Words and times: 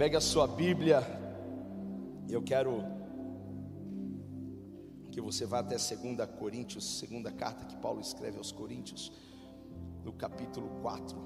Pega 0.00 0.16
a 0.16 0.20
sua 0.22 0.46
Bíblia. 0.46 1.02
Eu 2.26 2.40
quero 2.42 2.82
que 5.12 5.20
você 5.20 5.44
vá 5.44 5.58
até 5.58 5.76
2 5.76 6.16
Coríntios, 6.38 6.98
segunda 6.98 7.30
carta 7.30 7.66
que 7.66 7.76
Paulo 7.76 8.00
escreve 8.00 8.38
aos 8.38 8.50
Coríntios, 8.50 9.12
no 10.02 10.14
capítulo 10.14 10.70
4. 10.80 11.18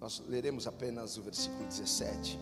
Nós 0.00 0.22
leremos 0.28 0.68
apenas 0.68 1.18
o 1.18 1.22
versículo 1.24 1.66
17. 1.66 2.38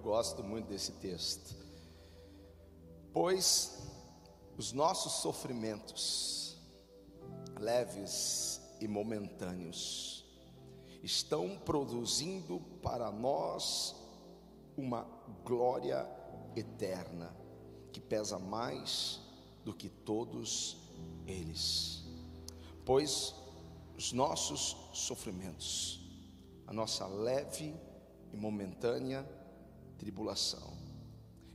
Gosto 0.00 0.42
muito 0.42 0.66
desse 0.66 0.92
texto. 0.92 1.54
Pois 3.12 3.78
os 4.56 4.72
nossos 4.72 5.12
sofrimentos, 5.14 6.56
leves 7.58 8.60
e 8.80 8.88
momentâneos, 8.88 10.24
estão 11.02 11.58
produzindo 11.58 12.60
para 12.82 13.10
nós 13.10 13.94
uma 14.76 15.06
glória 15.44 16.06
eterna, 16.56 17.34
que 17.92 18.00
pesa 18.00 18.38
mais 18.38 19.20
do 19.64 19.74
que 19.74 19.88
todos 19.88 20.76
eles. 21.26 22.04
Pois 22.84 23.34
os 23.96 24.12
nossos 24.12 24.76
sofrimentos, 24.92 26.00
a 26.66 26.72
nossa 26.72 27.06
leve 27.06 27.74
e 28.32 28.36
momentânea 28.36 29.39
tribulação, 30.00 30.72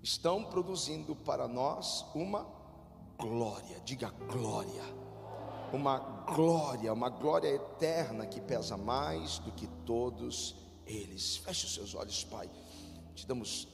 estão 0.03 0.43
produzindo 0.43 1.15
para 1.15 1.47
nós 1.47 2.05
uma 2.13 2.45
glória, 3.17 3.79
diga 3.83 4.11
glória, 4.31 4.83
uma 5.73 5.97
glória, 6.27 6.93
uma 6.93 7.09
glória 7.09 7.47
eterna 7.47 8.27
que 8.27 8.39
pesa 8.39 8.77
mais 8.77 9.39
do 9.39 9.51
que 9.51 9.65
todos 9.83 10.55
eles. 10.85 11.37
Feche 11.37 11.65
os 11.65 11.73
seus 11.73 11.95
olhos, 11.95 12.23
Pai. 12.23 12.47
Te 13.15 13.25
damos 13.25 13.67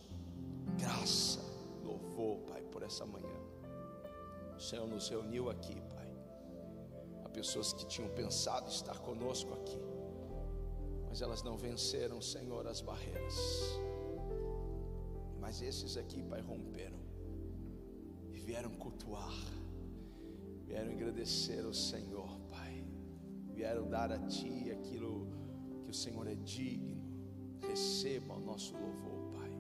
graça, 0.80 1.42
louvor, 1.84 2.38
Pai, 2.48 2.62
por 2.62 2.82
essa 2.82 3.06
manhã. 3.06 3.28
O 4.56 4.60
Senhor 4.62 4.88
nos 4.88 5.10
reuniu 5.10 5.50
aqui, 5.50 5.76
Pai. 5.82 6.10
Há 7.26 7.30
pessoas 7.30 7.74
que 7.74 7.86
tinham 7.88 8.10
pensado 8.12 8.70
estar 8.70 8.98
conosco 9.00 9.54
aqui, 9.54 9.82
mas 11.10 11.22
elas 11.22 11.44
não 11.44 11.58
venceram, 11.58 12.22
Senhor, 12.22 12.66
as 12.68 12.80
barreiras. 12.80 13.91
Mas 15.52 15.62
esses 15.62 15.98
aqui, 15.98 16.24
Pai, 16.24 16.40
romperam 16.40 16.98
e 18.32 18.40
vieram 18.40 18.70
cultuar, 18.70 19.34
vieram 20.66 20.94
agradecer 20.94 21.66
ao 21.66 21.74
Senhor, 21.74 22.40
Pai, 22.50 22.86
vieram 23.54 23.90
dar 23.90 24.14
a 24.14 24.18
Ti 24.18 24.72
aquilo 24.72 25.28
que 25.84 25.92
o 25.92 25.94
Senhor 25.94 26.26
é 26.26 26.36
digno. 26.36 27.04
Receba 27.68 28.34
o 28.36 28.40
nosso 28.40 28.78
louvor, 28.78 29.30
Pai. 29.34 29.52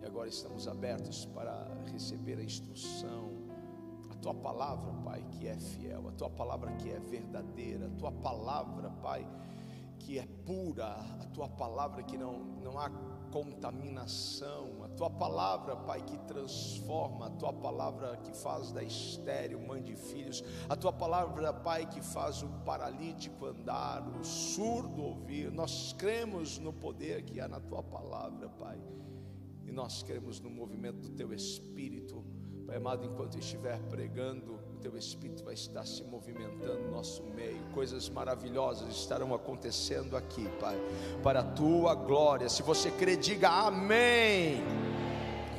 E 0.00 0.06
agora 0.06 0.28
estamos 0.28 0.68
abertos 0.68 1.26
para 1.26 1.66
receber 1.90 2.38
a 2.38 2.44
instrução, 2.44 3.32
a 4.08 4.14
Tua 4.14 4.34
palavra, 4.34 4.92
Pai, 5.02 5.26
que 5.32 5.48
é 5.48 5.58
fiel, 5.58 6.10
a 6.10 6.12
Tua 6.12 6.30
palavra 6.30 6.70
que 6.76 6.88
é 6.88 7.00
verdadeira, 7.00 7.88
a 7.88 7.90
Tua 7.90 8.12
palavra, 8.12 8.88
Pai, 9.02 9.26
que 9.98 10.20
é 10.20 10.26
pura, 10.46 10.92
a 10.92 11.26
Tua 11.34 11.48
palavra 11.48 12.04
que 12.04 12.16
não, 12.16 12.38
não 12.62 12.78
há 12.78 12.88
contaminação, 13.32 14.81
tua 14.92 15.10
palavra, 15.10 15.76
Pai, 15.76 16.02
que 16.02 16.16
transforma, 16.18 17.26
a 17.26 17.30
tua 17.30 17.52
palavra 17.52 18.16
que 18.18 18.32
faz 18.32 18.72
da 18.72 18.82
estéreo 18.82 19.60
mãe 19.60 19.82
de 19.82 19.96
filhos, 19.96 20.42
a 20.68 20.76
tua 20.76 20.92
palavra, 20.92 21.52
Pai, 21.52 21.86
que 21.88 22.00
faz 22.00 22.42
o 22.42 22.48
paralítico 22.64 23.46
andar, 23.46 24.06
o 24.08 24.24
surdo 24.24 25.02
ouvir. 25.02 25.50
Nós 25.50 25.92
cremos 25.92 26.58
no 26.58 26.72
poder 26.72 27.22
que 27.22 27.40
há 27.40 27.48
na 27.48 27.60
tua 27.60 27.82
palavra, 27.82 28.48
Pai, 28.48 28.80
e 29.64 29.72
nós 29.72 30.02
cremos 30.02 30.40
no 30.40 30.50
movimento 30.50 31.00
do 31.00 31.10
teu 31.10 31.32
espírito, 31.32 32.24
Pai 32.66 32.76
amado, 32.76 33.04
enquanto 33.04 33.38
estiver 33.38 33.80
pregando 33.88 34.71
teu 34.82 34.96
Espírito 34.96 35.44
vai 35.44 35.54
estar 35.54 35.86
se 35.86 36.02
movimentando 36.02 36.80
no 36.80 36.90
nosso 36.90 37.22
meio, 37.22 37.62
coisas 37.72 38.08
maravilhosas 38.08 38.92
estarão 38.92 39.32
acontecendo 39.32 40.16
aqui, 40.16 40.48
Pai, 40.58 40.76
para 41.22 41.38
a 41.38 41.44
tua 41.44 41.94
glória. 41.94 42.48
Se 42.48 42.64
você 42.64 42.90
crê, 42.90 43.16
diga 43.16 43.48
amém. 43.48 44.60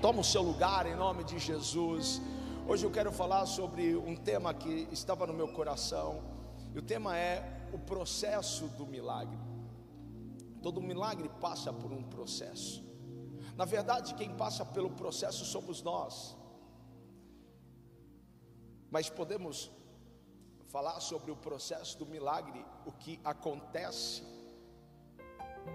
Toma 0.02 0.20
o 0.20 0.24
seu 0.26 0.42
lugar 0.42 0.86
em 0.86 0.96
nome 0.96 1.24
de 1.24 1.40
Jesus. 1.40 2.22
Hoje 2.68 2.86
eu 2.86 2.92
quero 2.92 3.14
falar 3.14 3.46
sobre 3.46 3.96
um 3.96 4.14
tema 4.14 4.54
que 4.54 4.90
estava 4.92 5.26
no 5.26 5.34
meu 5.34 5.48
coração, 5.48 6.22
e 6.76 6.78
o 6.78 6.82
tema 6.82 7.18
é 7.18 7.70
o 7.72 7.80
processo 7.80 8.68
do 8.78 8.86
milagre. 8.86 9.40
Todo 10.62 10.82
milagre 10.82 11.30
passa 11.40 11.72
por 11.72 11.94
um 11.94 12.04
processo. 12.04 12.84
Na 13.56 13.64
verdade, 13.64 14.16
quem 14.16 14.36
passa 14.36 14.66
pelo 14.66 14.90
processo 14.90 15.46
somos 15.46 15.82
nós 15.82 16.43
mas 18.94 19.10
podemos 19.10 19.72
falar 20.68 21.00
sobre 21.00 21.32
o 21.32 21.36
processo 21.36 21.98
do 21.98 22.06
milagre, 22.06 22.64
o 22.86 22.92
que 22.92 23.20
acontece, 23.24 24.22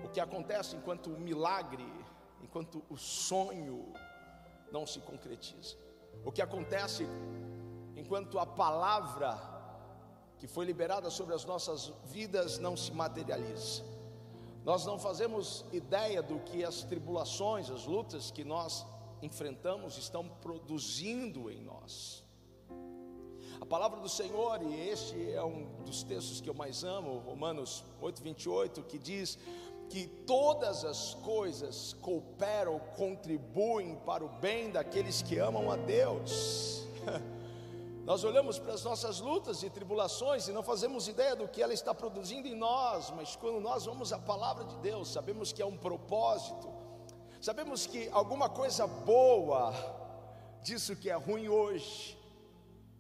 o 0.05 0.09
que 0.09 0.21
acontece 0.21 0.77
enquanto 0.77 1.09
o 1.11 1.19
milagre, 1.19 1.85
enquanto 2.41 2.81
o 2.89 2.97
sonho 2.97 3.93
não 4.71 4.87
se 4.87 5.01
concretiza, 5.01 5.77
o 6.25 6.31
que 6.31 6.41
acontece 6.41 7.09
enquanto 7.97 8.39
a 8.39 8.47
palavra 8.47 9.37
que 10.39 10.47
foi 10.47 10.65
liberada 10.65 11.11
sobre 11.11 11.35
as 11.35 11.45
nossas 11.45 11.93
vidas 12.05 12.61
não 12.61 12.77
se 12.77 12.93
materializa. 12.93 13.83
Nós 14.65 14.87
não 14.87 14.97
fazemos 14.97 15.65
ideia 15.73 16.23
do 16.23 16.39
que 16.39 16.65
as 16.65 16.85
tribulações, 16.85 17.69
as 17.69 17.85
lutas 17.85 18.31
que 18.31 18.45
nós 18.45 18.87
enfrentamos 19.21 19.99
estão 19.99 20.29
produzindo 20.29 21.51
em 21.51 21.61
nós. 21.65 22.28
A 23.61 23.67
palavra 23.67 23.99
do 23.99 24.09
Senhor, 24.09 24.63
e 24.63 24.89
este 24.89 25.33
é 25.33 25.43
um 25.43 25.67
dos 25.85 26.05
textos 26.05 26.41
que 26.41 26.49
eu 26.49 26.55
mais 26.55 26.85
amo, 26.85 27.19
Romanos 27.27 27.85
8, 28.01 28.23
28, 28.23 28.83
que 28.85 28.99
diz 28.99 29.37
que 29.89 30.07
todas 30.07 30.85
as 30.85 31.15
coisas 31.15 31.93
cooperam, 31.95 32.79
contribuem 32.97 33.97
para 34.07 34.25
o 34.25 34.29
bem 34.29 34.71
daqueles 34.71 35.23
que 35.23 35.39
amam 35.39 35.71
a 35.73 35.77
Deus. 35.77 36.87
Nós 38.05 38.23
olhamos 38.23 38.61
para 38.61 38.75
as 38.75 38.85
nossas 38.85 39.19
lutas 39.19 39.63
e 39.65 39.69
tribulações 39.69 40.47
e 40.47 40.53
não 40.53 40.63
fazemos 40.63 41.09
ideia 41.09 41.35
do 41.35 41.49
que 41.49 41.61
ela 41.61 41.75
está 41.75 41.93
produzindo 41.93 42.47
em 42.47 42.55
nós, 42.55 43.11
mas 43.11 43.37
quando 43.37 43.61
nós 43.61 43.85
vamos 43.85 44.15
à 44.15 44.19
palavra 44.19 44.65
de 44.65 44.77
Deus, 44.79 45.13
sabemos 45.13 45.53
que 45.53 45.61
é 45.61 45.67
um 45.67 45.77
propósito, 45.77 46.73
sabemos 47.39 47.87
que 47.87 48.09
alguma 48.09 48.49
coisa 48.49 48.87
boa 48.87 49.75
disso 50.63 50.97
que 50.97 51.11
é 51.11 51.15
ruim 51.17 51.49
hoje 51.51 52.18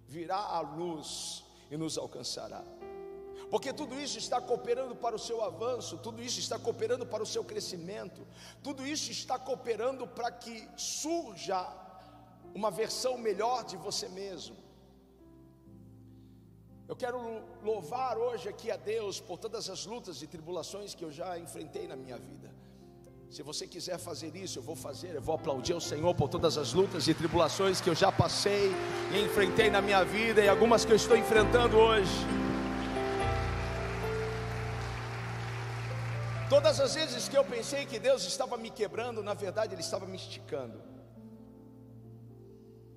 virá 0.09 0.39
à 0.39 0.61
luz 0.61 1.45
e 1.71 1.77
nos 1.77 1.99
alcançará. 1.99 2.65
Porque 3.51 3.73
tudo 3.73 3.99
isso 3.99 4.19
está 4.19 4.41
cooperando 4.41 4.95
para 4.97 5.17
o 5.17 5.19
seu 5.19 5.43
avanço, 5.43 5.99
tudo 5.99 6.23
isso 6.23 6.41
está 6.41 6.59
cooperando 6.59 7.07
para 7.07 7.23
o 7.23 7.27
seu 7.27 7.45
crescimento, 7.45 8.27
tudo 8.63 8.87
isso 8.87 9.11
está 9.11 9.39
cooperando 9.39 10.07
para 10.07 10.31
que 10.31 10.69
surja 10.77 11.67
uma 12.55 12.71
versão 12.71 13.17
melhor 13.17 13.65
de 13.65 13.77
você 13.77 14.09
mesmo. 14.09 14.57
Eu 16.87 16.97
quero 16.97 17.19
louvar 17.63 18.17
hoje 18.17 18.49
aqui 18.49 18.71
a 18.71 18.77
Deus 18.77 19.21
por 19.21 19.39
todas 19.39 19.69
as 19.69 19.85
lutas 19.85 20.23
e 20.23 20.27
tribulações 20.27 20.95
que 20.95 21.05
eu 21.05 21.13
já 21.13 21.39
enfrentei 21.39 21.87
na 21.87 21.97
minha 21.97 22.19
vida. 22.19 22.58
Se 23.31 23.43
você 23.43 23.67
quiser 23.67 23.99
fazer 23.99 24.35
isso, 24.35 24.59
eu 24.59 24.63
vou 24.63 24.75
fazer. 24.75 25.15
Eu 25.15 25.21
vou 25.21 25.35
aplaudir 25.35 25.75
o 25.75 25.81
Senhor 25.81 26.15
por 26.15 26.29
todas 26.31 26.57
as 26.57 26.73
lutas 26.73 27.07
e 27.09 27.15
tribulações 27.15 27.81
que 27.81 27.91
eu 27.91 27.95
já 27.95 28.11
passei 28.11 28.71
e 29.15 29.21
enfrentei 29.23 29.69
na 29.71 29.83
minha 29.83 30.03
vida 30.03 30.41
e 30.41 30.49
algumas 30.49 30.85
que 30.85 30.93
eu 30.93 30.97
estou 30.97 31.17
enfrentando 31.17 31.77
hoje. 31.77 32.11
Todas 36.49 36.81
as 36.81 36.95
vezes 36.95 37.29
que 37.29 37.37
eu 37.37 37.45
pensei 37.45 37.85
que 37.85 37.99
Deus 37.99 38.25
estava 38.25 38.57
me 38.57 38.71
quebrando, 38.71 39.23
na 39.23 39.35
verdade 39.35 39.75
Ele 39.75 39.83
estava 39.83 40.07
me 40.07 40.17
esticando. 40.17 40.81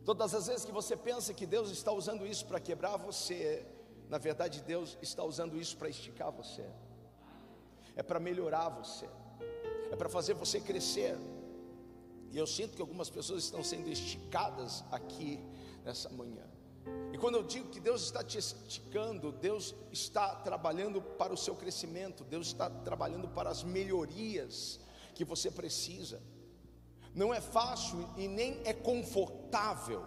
Todas 0.06 0.34
as 0.34 0.48
vezes 0.48 0.64
que 0.64 0.72
você 0.72 0.96
pensa 0.96 1.34
que 1.34 1.46
Deus 1.46 1.70
está 1.70 1.92
usando 1.92 2.26
isso 2.26 2.46
para 2.46 2.60
quebrar 2.60 2.96
você, 2.96 3.68
na 4.08 4.18
verdade 4.18 4.62
Deus 4.62 4.98
está 5.02 5.24
usando 5.24 5.58
isso 5.58 5.76
para 5.76 5.90
esticar 5.90 6.32
você, 6.32 6.66
é 7.98 8.02
para 8.02 8.20
melhorar 8.20 8.70
você 8.70 9.08
é 9.92 9.96
para 9.96 10.10
fazer 10.10 10.34
você 10.34 10.60
crescer. 10.60 11.18
E 12.32 12.38
eu 12.38 12.48
sinto 12.48 12.76
que 12.76 12.82
algumas 12.82 13.10
pessoas 13.10 13.44
estão 13.44 13.62
sendo 13.62 13.90
esticadas 13.90 14.84
aqui 14.90 15.38
nessa 15.84 16.10
manhã. 16.10 16.50
E 17.14 17.18
quando 17.18 17.36
eu 17.36 17.44
digo 17.44 17.70
que 17.70 17.80
Deus 17.80 18.04
está 18.04 18.24
te 18.24 18.38
esticando, 18.38 19.34
Deus 19.34 19.76
está 19.92 20.34
trabalhando 20.36 21.02
para 21.02 21.34
o 21.34 21.38
seu 21.38 21.56
crescimento, 21.56 22.24
Deus 22.24 22.48
está 22.48 22.70
trabalhando 22.70 23.28
para 23.28 23.50
as 23.50 23.64
melhorias 23.64 24.80
que 25.14 25.26
você 25.26 25.52
precisa. 25.52 26.22
Não 27.14 27.34
é 27.34 27.42
fácil 27.42 28.10
e 28.16 28.30
nem 28.30 28.62
é 28.64 28.74
confortável, 28.74 30.06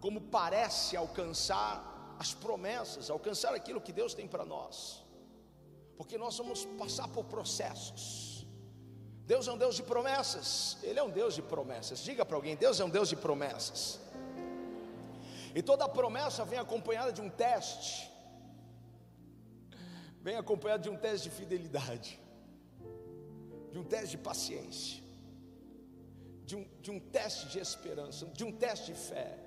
como 0.00 0.22
parece 0.22 0.96
alcançar 0.96 2.16
as 2.18 2.32
promessas, 2.32 3.10
alcançar 3.10 3.54
aquilo 3.54 3.80
que 3.80 3.92
Deus 3.92 4.14
tem 4.14 4.26
para 4.26 4.44
nós, 4.44 5.04
porque 5.98 6.16
nós 6.16 6.36
vamos 6.38 6.64
passar 6.64 7.08
por 7.08 7.24
processos. 7.24 8.31
Deus 9.32 9.48
é 9.48 9.52
um 9.52 9.58
Deus 9.64 9.76
de 9.76 9.82
promessas, 9.82 10.76
Ele 10.82 10.98
é 10.98 11.02
um 11.02 11.10
Deus 11.10 11.34
de 11.34 11.42
promessas. 11.42 12.00
Diga 12.08 12.24
para 12.24 12.36
alguém: 12.36 12.54
Deus 12.56 12.80
é 12.80 12.84
um 12.84 12.90
Deus 12.90 13.08
de 13.08 13.16
promessas. 13.16 13.80
E 15.54 15.62
toda 15.62 15.88
promessa 15.88 16.44
vem 16.44 16.58
acompanhada 16.58 17.12
de 17.12 17.20
um 17.20 17.30
teste, 17.44 18.10
vem 20.20 20.36
acompanhada 20.36 20.82
de 20.82 20.90
um 20.90 20.96
teste 20.96 21.28
de 21.28 21.34
fidelidade, 21.34 22.20
de 23.72 23.78
um 23.78 23.84
teste 23.84 24.16
de 24.16 24.22
paciência 24.30 25.02
de 26.52 26.56
um, 26.56 26.64
de 26.82 26.90
um 26.90 27.00
teste 27.00 27.48
de 27.48 27.58
esperança, 27.58 28.26
de 28.26 28.44
um 28.44 28.52
teste 28.52 28.92
de 28.92 28.98
fé. 28.98 29.38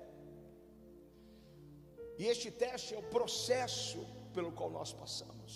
E 2.18 2.26
este 2.26 2.50
teste 2.50 2.94
é 2.94 2.98
o 2.98 3.02
processo 3.02 4.04
pelo 4.34 4.50
qual 4.50 4.70
nós 4.70 4.92
passamos. 4.92 5.52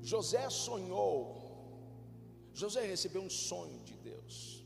José 0.00 0.48
sonhou, 0.48 1.43
José 2.54 2.86
recebeu 2.86 3.20
um 3.20 3.30
sonho 3.30 3.78
de 3.80 3.94
Deus. 3.94 4.64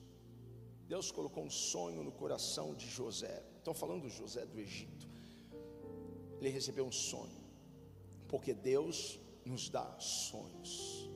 Deus 0.87 1.11
colocou 1.11 1.43
um 1.43 1.51
sonho 1.51 2.05
no 2.05 2.13
coração 2.13 2.75
de 2.75 2.87
José. 2.87 3.43
Estão 3.57 3.73
falando 3.73 4.03
do 4.03 4.11
José 4.11 4.45
do 4.45 4.61
Egito. 4.61 5.09
Ele 6.39 6.51
recebeu 6.51 6.87
um 6.87 6.93
sonho, 6.93 7.41
porque 8.29 8.53
Deus 8.55 9.19
nos 9.45 9.69
dá 9.69 9.99
sonhos. 9.99 11.09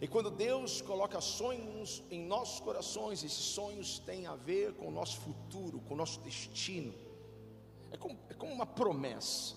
E 0.00 0.06
quando 0.08 0.30
Deus 0.30 0.80
coloca 0.80 1.20
sonhos 1.20 2.02
em 2.10 2.24
nossos 2.24 2.60
corações, 2.60 3.22
esses 3.22 3.44
sonhos 3.58 3.98
têm 4.00 4.26
a 4.26 4.34
ver 4.34 4.74
com 4.74 4.88
o 4.88 4.90
nosso 4.90 5.20
futuro, 5.20 5.80
com 5.80 5.94
o 5.94 5.96
nosso 5.96 6.20
destino. 6.20 6.94
É 7.90 7.96
como, 7.96 8.18
é 8.28 8.34
como 8.34 8.52
uma 8.52 8.66
promessa. 8.66 9.54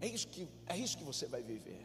É 0.00 0.06
isso, 0.06 0.28
que, 0.28 0.48
é 0.66 0.76
isso 0.76 0.98
que 0.98 1.04
você 1.04 1.26
vai 1.26 1.42
viver. 1.42 1.84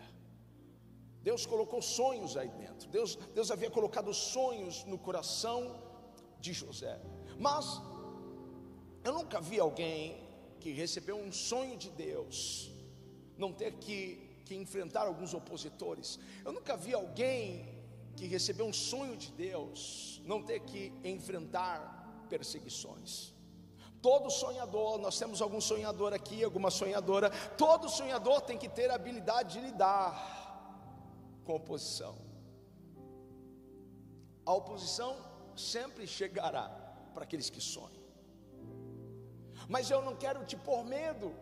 Deus 1.29 1.45
colocou 1.45 1.81
sonhos 1.81 2.37
aí 2.37 2.47
dentro. 2.63 2.87
Deus, 2.97 3.17
Deus 3.37 3.49
havia 3.51 3.69
colocado 3.69 4.13
sonhos 4.13 4.85
no 4.85 4.97
coração 4.97 5.59
de 6.39 6.53
José. 6.53 6.95
Mas 7.37 7.81
eu 9.03 9.11
nunca 9.11 9.41
vi 9.41 9.59
alguém 9.59 9.99
que 10.61 10.71
recebeu 10.71 11.17
um 11.17 11.31
sonho 11.31 11.75
de 11.75 11.89
Deus 11.89 12.71
não 13.37 13.51
ter 13.51 13.73
que 13.73 14.25
que 14.45 14.55
enfrentar 14.55 15.05
alguns 15.05 15.33
opositores. 15.33 16.17
Eu 16.45 16.53
nunca 16.53 16.77
vi 16.77 16.93
alguém 16.93 17.77
que 18.15 18.25
recebeu 18.25 18.65
um 18.65 18.71
sonho 18.71 19.17
de 19.17 19.29
Deus 19.33 20.21
não 20.23 20.41
ter 20.41 20.61
que 20.61 20.93
enfrentar 21.03 22.25
perseguições. 22.29 23.33
Todo 24.01 24.29
sonhador, 24.29 24.97
nós 24.99 25.19
temos 25.19 25.41
algum 25.41 25.59
sonhador 25.59 26.13
aqui, 26.13 26.41
alguma 26.41 26.71
sonhadora, 26.71 27.29
todo 27.57 27.89
sonhador 27.89 28.39
tem 28.39 28.57
que 28.57 28.69
ter 28.69 28.89
a 28.89 28.95
habilidade 28.95 29.55
de 29.55 29.65
lidar 29.67 30.36
com 31.47 31.55
oposição. 31.55 32.15
A 34.45 34.53
oposição 34.61 35.11
sempre 35.55 36.05
chegará 36.05 36.65
para 37.13 37.23
aqueles 37.23 37.49
que 37.49 37.61
sonham. 37.61 38.03
Mas 39.67 39.89
eu 39.89 40.01
não 40.07 40.15
quero 40.23 40.45
te 40.45 40.57
pôr 40.67 40.83
medo, 40.83 41.33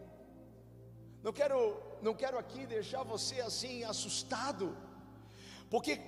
não 1.24 1.34
quero, 1.34 1.60
não 2.02 2.14
quero 2.14 2.38
aqui 2.38 2.66
deixar 2.66 3.04
você 3.04 3.42
assim 3.42 3.84
assustado, 3.84 4.78
porque 5.70 6.00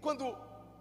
quando 0.00 0.24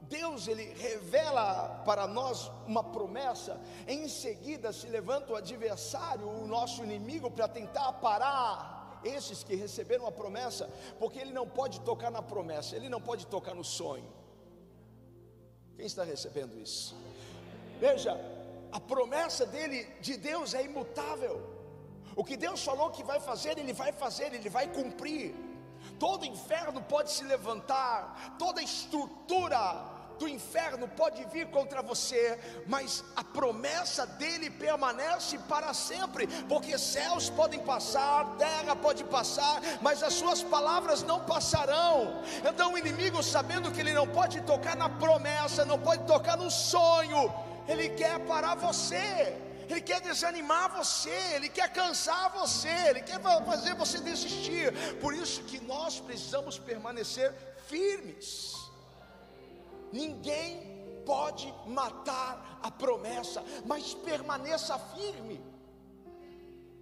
Deus 0.01 0.47
ele 0.47 0.65
revela 0.73 1.81
para 1.85 2.05
nós 2.07 2.51
uma 2.67 2.83
promessa, 2.83 3.59
em 3.87 4.07
seguida 4.07 4.71
se 4.71 4.87
levanta 4.87 5.33
o 5.33 5.35
adversário, 5.35 6.27
o 6.27 6.45
nosso 6.45 6.83
inimigo, 6.83 7.31
para 7.31 7.47
tentar 7.47 7.91
parar 7.93 8.84
esses 9.05 9.43
que 9.43 9.55
receberam 9.55 10.05
a 10.07 10.11
promessa, 10.11 10.69
porque 10.99 11.19
ele 11.19 11.31
não 11.31 11.47
pode 11.47 11.79
tocar 11.81 12.09
na 12.09 12.21
promessa, 12.21 12.75
ele 12.75 12.89
não 12.89 12.99
pode 12.99 13.27
tocar 13.27 13.53
no 13.53 13.63
sonho. 13.63 14.11
Quem 15.75 15.85
está 15.85 16.03
recebendo 16.03 16.57
isso? 16.59 16.95
Veja, 17.79 18.17
a 18.71 18.79
promessa 18.79 19.45
dele, 19.45 19.85
de 20.01 20.17
Deus, 20.17 20.53
é 20.53 20.63
imutável. 20.63 21.55
O 22.15 22.23
que 22.23 22.37
Deus 22.37 22.63
falou 22.63 22.89
que 22.91 23.03
vai 23.03 23.19
fazer, 23.19 23.57
Ele 23.57 23.73
vai 23.73 23.91
fazer, 23.91 24.33
Ele 24.33 24.49
vai 24.49 24.67
cumprir. 24.67 25.35
Todo 25.99 26.25
inferno 26.25 26.81
pode 26.81 27.11
se 27.11 27.23
levantar, 27.23 28.37
toda 28.39 28.61
estrutura 28.61 29.94
do 30.19 30.27
inferno 30.27 30.87
pode 30.87 31.23
vir 31.25 31.47
contra 31.47 31.81
você, 31.81 32.39
mas 32.67 33.03
a 33.15 33.23
promessa 33.23 34.05
dele 34.05 34.49
permanece 34.49 35.37
para 35.39 35.73
sempre, 35.73 36.27
porque 36.47 36.77
céus 36.77 37.29
podem 37.29 37.59
passar, 37.59 38.35
terra 38.37 38.75
pode 38.75 39.03
passar, 39.03 39.61
mas 39.81 40.03
as 40.03 40.13
suas 40.13 40.41
palavras 40.43 41.03
não 41.03 41.19
passarão. 41.25 42.21
Então 42.47 42.73
o 42.73 42.77
inimigo, 42.77 43.21
sabendo 43.21 43.71
que 43.71 43.79
ele 43.79 43.93
não 43.93 44.07
pode 44.07 44.41
tocar 44.41 44.75
na 44.75 44.89
promessa, 44.89 45.65
não 45.65 45.79
pode 45.79 46.03
tocar 46.05 46.37
no 46.37 46.49
sonho, 46.49 47.33
ele 47.67 47.89
quer 47.89 48.19
parar 48.19 48.55
você. 48.55 49.41
Ele 49.67 49.81
quer 49.81 49.99
desanimar 49.99 50.75
você, 50.77 51.09
Ele 51.33 51.49
quer 51.49 51.73
cansar 51.73 52.29
você, 52.29 52.69
Ele 52.89 53.01
quer 53.01 53.19
fazer 53.19 53.73
você 53.73 53.99
desistir. 53.99 54.71
Por 55.01 55.11
isso 55.11 55.41
que 55.41 55.59
nós 55.59 55.99
precisamos 55.99 56.59
permanecer 56.59 57.33
firmes. 57.67 58.64
Ninguém 59.99 60.49
pode 61.05 61.47
matar 61.79 62.59
a 62.61 62.69
promessa, 62.83 63.41
mas 63.65 63.93
permaneça 63.93 64.77
firme. 64.95 65.37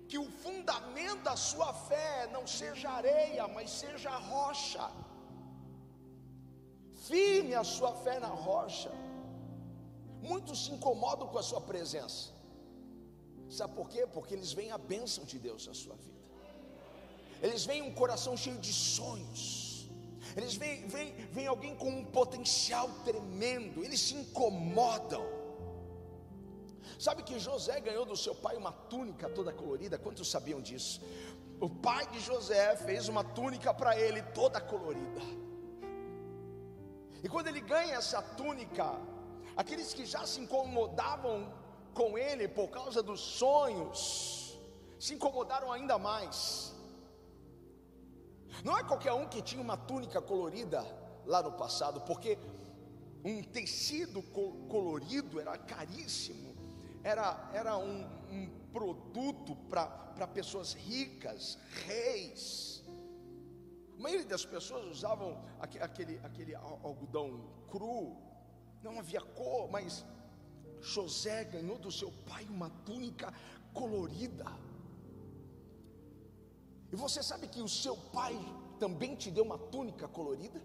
Que 0.10 0.18
o 0.18 0.28
fundamento 0.44 1.24
da 1.30 1.36
sua 1.36 1.72
fé 1.90 2.28
não 2.36 2.46
seja 2.48 2.90
areia, 2.90 3.48
mas 3.56 3.70
seja 3.84 4.14
rocha. 4.34 4.86
Firme 7.08 7.54
a 7.54 7.64
sua 7.64 7.94
fé 8.04 8.20
na 8.26 8.34
rocha. 8.48 8.92
Muitos 10.30 10.66
se 10.66 10.72
incomodam 10.72 11.28
com 11.28 11.40
a 11.44 11.48
sua 11.52 11.62
presença. 11.72 12.32
Sabe 13.58 13.74
por 13.80 13.90
quê? 13.90 14.08
Porque 14.16 14.34
eles 14.34 14.54
veem 14.54 14.72
a 14.72 14.78
bênção 14.94 15.24
de 15.32 15.38
Deus 15.48 15.68
na 15.68 15.76
sua 15.84 15.96
vida. 16.06 16.24
Eles 17.46 17.66
veem 17.70 17.84
um 17.90 17.94
coração 18.02 18.36
cheio 18.46 18.58
de 18.68 18.74
sonhos. 18.74 19.63
Eles 20.36 20.56
veem, 20.56 20.88
veem, 20.88 21.14
veem 21.32 21.48
alguém 21.48 21.76
com 21.76 21.90
um 21.90 22.06
potencial 22.06 22.90
tremendo. 23.06 23.84
Eles 23.84 24.00
se 24.00 24.16
incomodam. 24.16 25.24
Sabe 27.00 27.24
que 27.24 27.40
José 27.40 27.80
ganhou 27.80 28.06
do 28.06 28.16
seu 28.16 28.34
pai 28.34 28.56
uma 28.56 28.72
túnica 28.72 29.30
toda 29.30 29.52
colorida? 29.52 29.98
Quantos 29.98 30.30
sabiam 30.30 30.62
disso? 30.62 31.02
O 31.60 31.70
pai 31.70 32.08
de 32.08 32.20
José 32.20 32.76
fez 32.78 33.08
uma 33.08 33.24
túnica 33.24 33.74
para 33.74 33.98
ele 34.00 34.22
toda 34.22 34.60
colorida. 34.60 35.22
E 37.24 37.30
quando 37.30 37.48
ele 37.48 37.62
ganha 37.62 37.96
essa 37.96 38.22
túnica, 38.22 39.00
aqueles 39.56 39.94
que 39.94 40.06
já 40.06 40.26
se 40.26 40.42
incomodavam 40.42 41.54
com 41.94 42.18
ele 42.18 42.48
por 42.48 42.70
causa 42.70 43.02
dos 43.02 43.22
sonhos, 43.22 44.60
se 45.00 45.14
incomodaram 45.14 45.72
ainda 45.72 45.98
mais. 45.98 46.73
Não 48.64 48.78
é 48.78 48.84
qualquer 48.84 49.14
um 49.14 49.28
que 49.28 49.42
tinha 49.42 49.62
uma 49.62 49.78
túnica 49.78 50.22
colorida 50.22 50.86
lá 51.26 51.42
no 51.42 51.52
passado, 51.54 52.02
porque 52.02 52.38
um 53.24 53.42
tecido 53.42 54.22
colorido 54.68 55.40
era 55.40 55.58
caríssimo, 55.58 56.54
era, 57.04 57.50
era 57.54 57.78
um, 57.78 58.04
um 58.30 58.50
produto 58.72 59.56
para 59.70 60.28
pessoas 60.28 60.74
ricas, 60.74 61.58
reis. 61.86 62.84
A 63.98 64.02
maioria 64.02 64.26
das 64.26 64.46
pessoas 64.46 64.86
usavam 64.86 65.42
aquele, 65.60 66.20
aquele 66.24 66.56
algodão 66.56 67.40
cru, 67.70 68.18
não 68.82 69.00
havia 69.00 69.22
cor, 69.22 69.70
mas 69.72 70.06
José 70.82 71.46
ganhou 71.46 71.78
do 71.78 71.92
seu 71.92 72.12
pai 72.28 72.46
uma 72.50 72.70
túnica 72.86 73.34
colorida. 73.74 74.46
E 76.94 76.96
você 76.96 77.22
sabe 77.30 77.48
que 77.48 77.62
o 77.62 77.68
seu 77.68 77.96
pai 78.18 78.36
também 78.80 79.16
te 79.16 79.30
deu 79.32 79.44
uma 79.44 79.58
túnica 79.58 80.08
colorida? 80.08 80.62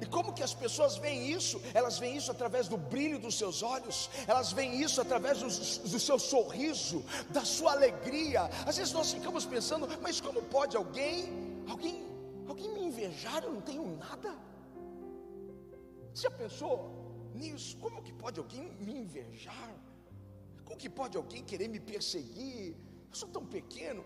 E 0.00 0.06
como 0.06 0.32
que 0.36 0.42
as 0.42 0.54
pessoas 0.62 0.96
veem 1.04 1.30
isso? 1.30 1.60
Elas 1.72 1.98
veem 1.98 2.16
isso 2.16 2.30
através 2.30 2.68
do 2.68 2.76
brilho 2.76 3.18
dos 3.18 3.36
seus 3.38 3.62
olhos, 3.62 4.10
elas 4.26 4.52
veem 4.52 4.80
isso 4.80 5.00
através 5.00 5.38
do, 5.38 5.46
do, 5.90 6.00
seu 6.00 6.18
sorriso, 6.18 7.04
da 7.30 7.44
sua 7.44 7.72
alegria. 7.72 8.42
Às 8.66 8.76
vezes 8.76 8.92
nós 8.92 9.12
ficamos 9.12 9.46
pensando, 9.46 9.88
mas 10.00 10.20
como 10.20 10.42
pode 10.42 10.76
alguém, 10.76 11.64
alguém, 11.68 12.04
alguém 12.48 12.68
me 12.74 12.82
invejar? 12.84 13.44
Eu 13.44 13.52
não 13.52 13.60
tenho 13.60 13.84
nada. 13.96 14.36
Você 16.12 16.24
já 16.24 16.30
pensou? 16.30 17.02
nisso. 17.34 17.76
Como 17.78 18.02
que 18.02 18.12
pode 18.12 18.38
alguém 18.38 18.72
me 18.80 18.94
invejar? 18.96 19.74
Como 20.64 20.78
que 20.78 20.88
pode 20.88 21.16
alguém 21.16 21.42
querer 21.44 21.68
me 21.68 21.80
perseguir? 21.80 22.76
Eu 23.10 23.14
sou 23.14 23.28
tão 23.28 23.44
pequeno. 23.44 24.04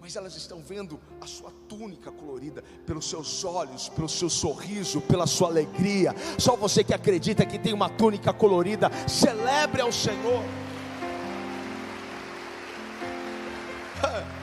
Mas 0.00 0.16
elas 0.16 0.34
estão 0.36 0.60
vendo 0.62 0.98
a 1.20 1.26
sua 1.26 1.50
túnica 1.68 2.10
colorida, 2.10 2.62
pelos 2.86 3.08
seus 3.08 3.44
olhos, 3.44 3.88
pelo 3.88 4.08
seu 4.08 4.30
sorriso, 4.30 5.00
pela 5.00 5.26
sua 5.26 5.48
alegria. 5.48 6.14
Só 6.38 6.56
você 6.56 6.84
que 6.84 6.94
acredita 6.94 7.44
que 7.44 7.58
tem 7.58 7.72
uma 7.72 7.90
túnica 7.90 8.32
colorida, 8.32 8.90
celebre 9.08 9.82
ao 9.82 9.92
Senhor. 9.92 10.42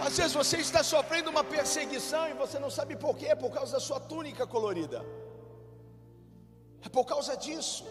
Às 0.00 0.16
vezes 0.16 0.32
você 0.32 0.56
está 0.56 0.82
sofrendo 0.82 1.30
uma 1.30 1.44
perseguição 1.44 2.28
e 2.28 2.34
você 2.34 2.58
não 2.58 2.70
sabe 2.70 2.96
por 2.96 3.16
quê, 3.16 3.26
é 3.26 3.34
por 3.34 3.50
causa 3.50 3.72
da 3.72 3.80
sua 3.80 4.00
túnica 4.00 4.46
colorida. 4.46 5.04
É 6.84 6.88
por 6.88 7.04
causa 7.04 7.36
disso. 7.36 7.84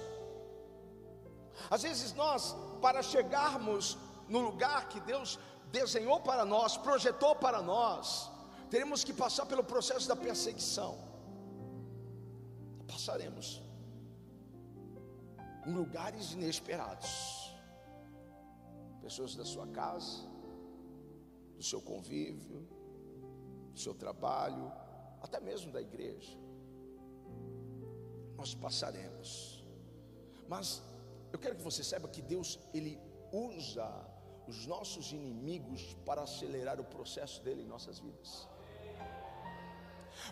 Às 1.70 1.84
vezes 1.84 2.14
nós, 2.14 2.56
para 2.82 3.02
chegarmos 3.02 3.98
no 4.28 4.40
lugar 4.40 4.90
que 4.90 5.00
Deus 5.02 5.40
desenhou 5.72 6.20
para 6.20 6.46
nós, 6.46 6.78
projetou 6.78 7.36
para 7.36 7.62
nós, 7.62 8.30
teremos 8.70 9.04
que 9.04 9.14
passar 9.14 9.46
pelo 9.46 9.64
processo 9.64 10.08
da 10.08 10.16
perseguição. 10.16 10.98
Passaremos 12.88 13.62
em 15.66 15.74
lugares 15.74 16.32
inesperados. 16.34 17.52
Pessoas 19.02 19.36
da 19.36 19.46
sua 19.46 19.68
casa, 19.68 20.30
do 21.56 21.64
seu 21.64 21.82
convívio, 21.82 22.68
do 23.74 23.80
seu 23.80 23.94
trabalho, 23.94 24.72
até 25.22 25.40
mesmo 25.40 25.72
da 25.72 25.82
igreja. 25.82 26.38
Nós 28.36 28.54
passaremos. 28.56 29.64
Mas 30.48 30.84
eu 31.32 31.40
quero 31.40 31.56
que 31.56 31.64
você 31.64 31.84
saiba 31.84 32.08
que 32.08 32.22
Deus 32.22 32.60
ele 32.74 33.00
usa 33.32 33.90
os 34.48 34.66
nossos 34.66 35.12
inimigos 35.12 35.96
para 36.06 36.22
acelerar 36.24 36.80
o 36.80 36.84
processo 36.84 37.42
dele 37.42 37.62
em 37.64 37.68
nossas 37.68 38.00
vidas. 38.00 38.48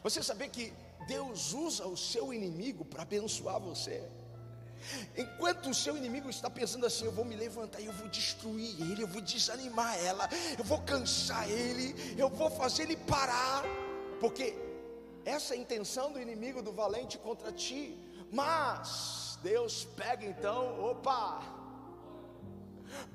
Você 0.04 0.22
saber 0.22 0.50
que 0.50 0.74
Deus 1.08 1.54
usa 1.54 1.88
o 1.88 1.98
seu 1.98 2.34
inimigo 2.34 2.84
para 2.84 3.04
abençoar 3.04 3.60
você. 3.60 4.10
Enquanto 5.18 5.70
o 5.70 5.74
seu 5.74 5.98
inimigo 5.98 6.30
está 6.30 6.50
pensando 6.50 6.86
assim, 6.86 7.06
eu 7.06 7.12
vou 7.12 7.26
me 7.26 7.36
levantar, 7.36 7.82
eu 7.82 7.92
vou 7.94 8.08
destruir 8.08 8.82
ele, 8.82 9.04
eu 9.04 9.08
vou 9.08 9.22
desanimar 9.22 9.98
ela, 10.00 10.30
eu 10.58 10.64
vou 10.64 10.82
cansar 10.82 11.50
ele, 11.50 11.94
eu 12.18 12.30
vou 12.30 12.50
fazer 12.50 12.84
ele 12.84 12.96
parar, 12.96 13.64
porque 14.20 14.56
essa 15.26 15.54
é 15.54 15.58
a 15.58 15.62
intenção 15.62 16.12
do 16.14 16.20
inimigo 16.20 16.62
do 16.62 16.72
valente 16.72 17.18
contra 17.18 17.52
ti. 17.52 18.00
Mas 18.32 19.29
Deus 19.42 19.86
pega 19.96 20.26
então, 20.26 20.80
opa, 20.84 21.42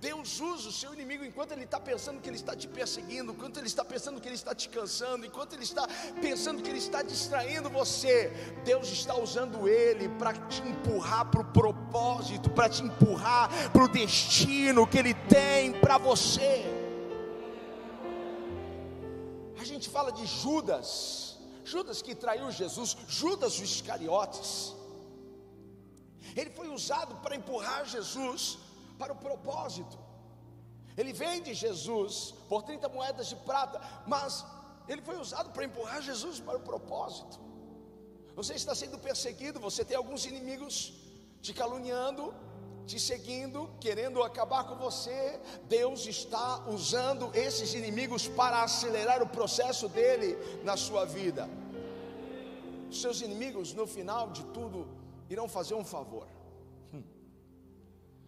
Deus 0.01 0.41
usa 0.41 0.69
o 0.69 0.73
seu 0.73 0.93
inimigo 0.93 1.25
enquanto 1.25 1.53
ele 1.53 1.65
está 1.65 1.81
pensando 1.81 2.21
que 2.21 2.29
ele 2.29 2.37
está 2.37 2.55
te 2.55 2.69
perseguindo, 2.69 3.33
enquanto 3.33 3.57
ele 3.59 3.67
está 3.67 3.85
pensando 3.85 4.21
que 4.21 4.29
ele 4.29 4.35
está 4.35 4.55
te 4.55 4.69
cansando, 4.69 5.27
enquanto 5.27 5.55
ele 5.55 5.63
está 5.63 5.89
pensando 6.21 6.63
que 6.63 6.69
ele 6.69 6.79
está 6.79 7.03
distraindo 7.03 7.69
você. 7.71 8.31
Deus 8.65 8.89
está 8.89 9.17
usando 9.17 9.69
ele 9.69 10.09
para 10.11 10.33
te 10.33 10.63
empurrar 10.63 11.31
para 11.31 11.41
o 11.41 11.45
propósito, 11.45 12.51
para 12.51 12.69
te 12.69 12.83
empurrar 12.83 13.51
para 13.71 13.85
o 13.85 13.89
destino 13.89 14.87
que 14.87 14.99
ele 14.99 15.15
tem 15.15 15.73
para 15.81 15.99
você. 15.99 16.65
A 19.59 19.65
gente 19.65 19.89
fala 19.89 20.13
de 20.13 20.27
Judas, 20.27 21.39
Judas 21.65 22.03
que 22.03 22.15
traiu 22.15 22.51
Jesus, 22.51 22.97
Judas 23.09 23.55
os 23.55 23.63
Iscariotes. 23.63 24.84
Ele 26.37 26.51
foi 26.51 26.69
usado 26.69 27.17
para 27.17 27.37
empurrar 27.37 27.85
Jesus 27.87 28.59
para 28.99 29.13
o 29.13 29.17
propósito. 29.17 29.99
Ele 30.97 31.13
vende 31.13 31.53
Jesus 31.55 32.35
por 32.49 32.63
30 32.63 32.89
moedas 32.89 33.27
de 33.29 33.37
prata, 33.37 33.81
mas 34.07 34.45
ele 34.89 35.03
foi 35.03 35.19
usado 35.19 35.51
para 35.51 35.65
empurrar 35.65 36.01
Jesus 36.03 36.39
para 36.41 36.57
o 36.57 36.61
propósito. 36.61 37.39
Você 38.37 38.55
está 38.55 38.75
sendo 38.75 38.99
perseguido, 38.99 39.61
você 39.61 39.85
tem 39.85 39.97
alguns 39.97 40.25
inimigos 40.27 40.93
te 41.41 41.53
caluniando, 41.53 42.35
te 42.87 42.99
seguindo, 42.99 43.71
querendo 43.81 44.23
acabar 44.23 44.65
com 44.65 44.77
você. 44.77 45.41
Deus 45.69 46.07
está 46.07 46.65
usando 46.69 47.31
esses 47.35 47.75
inimigos 47.75 48.27
para 48.29 48.63
acelerar 48.63 49.23
o 49.23 49.29
processo 49.29 49.89
dele 49.89 50.37
na 50.63 50.77
sua 50.77 51.05
vida. 51.05 51.49
Seus 52.91 53.21
inimigos, 53.21 53.73
no 53.73 53.87
final 53.87 54.31
de 54.31 54.45
tudo, 54.47 54.87
irão 55.29 55.49
fazer 55.49 55.75
um 55.75 55.85
favor 55.85 56.27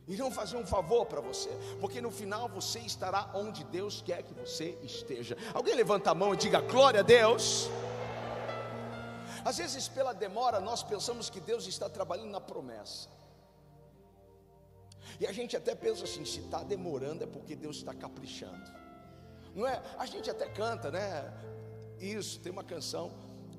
irão 0.09 0.31
fazer 0.31 0.57
um 0.57 0.67
favor 0.67 1.07
para 1.07 1.21
você, 1.21 1.51
porque 1.81 2.01
no 2.01 2.11
final 2.11 2.49
você 2.49 2.79
estará 2.81 3.31
onde 3.35 3.65
Deus 3.65 4.01
quer 4.01 4.23
que 4.23 4.33
você 4.35 4.79
esteja. 4.83 5.37
Alguém 5.53 5.75
levanta 5.75 6.11
a 6.11 6.15
mão 6.15 6.33
e 6.33 6.37
diga 6.37 6.61
glória 6.61 7.01
a 7.01 7.03
Deus. 7.03 7.69
Às 9.45 9.59
vezes, 9.59 9.89
pela 9.89 10.13
demora, 10.13 10.61
nós 10.61 10.83
pensamos 10.83 11.31
que 11.31 11.41
Deus 11.41 11.67
está 11.67 11.89
trabalhando 11.89 12.31
na 12.31 12.41
promessa. 12.41 13.09
E 15.21 15.27
a 15.27 15.33
gente 15.33 15.57
até 15.57 15.75
pensa 15.75 16.05
assim: 16.05 16.25
se 16.25 16.41
está 16.41 16.63
demorando 16.63 17.25
é 17.25 17.27
porque 17.27 17.57
Deus 17.57 17.77
está 17.77 17.95
caprichando. 17.95 18.71
Não 19.55 19.67
é? 19.67 19.83
A 19.99 20.07
gente 20.07 20.31
até 20.31 20.49
canta, 20.49 20.91
né? 20.91 21.33
Isso, 21.99 22.39
tem 22.41 22.53
uma 22.53 22.65
canção 22.65 23.13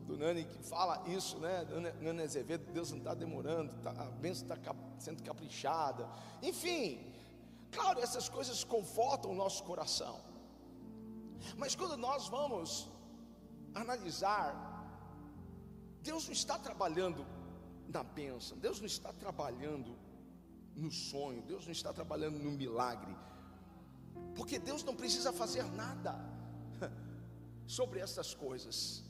do 0.07 0.17
Nani 0.17 0.45
que 0.45 0.63
fala 0.63 1.03
isso, 1.07 1.37
né? 1.37 1.65
Nani 2.01 2.23
Azevedo, 2.23 2.71
Deus 2.71 2.91
não 2.91 2.99
está 2.99 3.13
demorando, 3.13 3.73
tá, 3.83 3.91
a 3.91 4.05
bênção 4.05 4.47
está 4.47 4.73
sendo 4.97 5.21
caprichada. 5.21 6.09
Enfim, 6.41 7.13
claro, 7.69 7.99
essas 7.99 8.29
coisas 8.29 8.63
confortam 8.63 9.31
o 9.31 9.35
nosso 9.35 9.63
coração. 9.65 10.19
Mas 11.57 11.75
quando 11.75 11.97
nós 11.97 12.29
vamos 12.29 12.89
analisar, 13.75 14.49
Deus 16.01 16.25
não 16.25 16.33
está 16.33 16.57
trabalhando 16.57 17.25
na 17.89 18.01
bênção, 18.01 18.57
Deus 18.57 18.79
não 18.79 18.87
está 18.87 19.11
trabalhando 19.11 19.93
no 20.73 20.89
sonho, 20.89 21.41
Deus 21.41 21.65
não 21.65 21.73
está 21.73 21.91
trabalhando 21.91 22.39
no 22.39 22.51
milagre, 22.51 23.13
porque 24.35 24.57
Deus 24.57 24.83
não 24.85 24.95
precisa 24.95 25.33
fazer 25.33 25.63
nada 25.63 26.15
sobre 27.67 27.99
essas 27.99 28.33
coisas. 28.33 29.06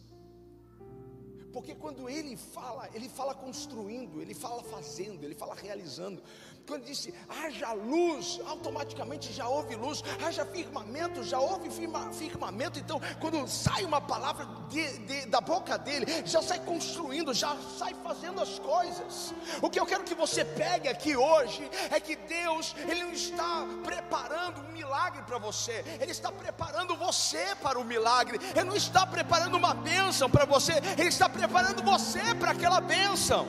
Porque 1.54 1.74
quando 1.74 2.10
ele 2.10 2.36
fala, 2.36 2.90
ele 2.94 3.08
fala 3.10 3.34
construindo, 3.34 4.22
ele 4.22 4.34
fala 4.34 4.64
fazendo, 4.64 5.24
ele 5.24 5.36
fala 5.36 5.56
realizando. 5.56 6.22
Quando 6.68 6.84
disse 6.84 7.14
haja 7.30 7.72
luz, 7.72 8.42
automaticamente 8.46 9.32
já 9.32 9.48
houve 9.48 9.74
luz, 9.78 10.04
haja 10.22 10.46
firmamento, 10.46 11.24
já 11.24 11.40
houve 11.40 11.70
firma, 11.70 12.12
firmamento. 12.12 12.78
Então, 12.78 13.00
quando 13.22 13.48
sai 13.48 13.86
uma 13.86 14.02
palavra 14.02 14.46
de, 14.68 14.98
de, 15.00 15.26
da 15.28 15.40
boca 15.40 15.78
dele, 15.78 16.06
já 16.26 16.42
sai 16.42 16.60
construindo, 16.60 17.34
já 17.34 17.56
sai 17.80 17.96
fazendo 18.04 18.42
as 18.42 18.60
coisas. 18.60 19.34
O 19.62 19.70
que 19.70 19.80
eu 19.80 19.86
quero 19.86 20.04
que 20.04 20.14
você 20.14 20.44
pegue 20.44 20.90
aqui 20.90 21.16
hoje 21.16 21.70
é 21.90 22.02
que 22.02 22.18
Deus, 22.18 22.76
Ele 22.86 23.02
não 23.02 23.14
está 23.14 23.66
preparando 23.86 24.60
um 24.60 24.74
milagre 24.74 25.24
para 25.24 25.38
você, 25.38 25.86
Ele 26.02 26.12
está 26.12 26.34
preparando 26.34 26.98
você 26.98 27.56
para 27.62 27.80
o 27.80 27.86
milagre, 27.86 28.42
Ele 28.54 28.66
não 28.66 28.76
está 28.76 29.08
preparando 29.08 29.56
uma 29.56 29.74
bênção 29.74 30.30
para 30.30 30.44
você, 30.44 30.74
Ele 30.98 31.08
está 31.08 31.30
preparando 31.30 31.82
você 31.82 32.36
para 32.36 32.52
aquela 32.52 32.82
bênção. 32.82 33.48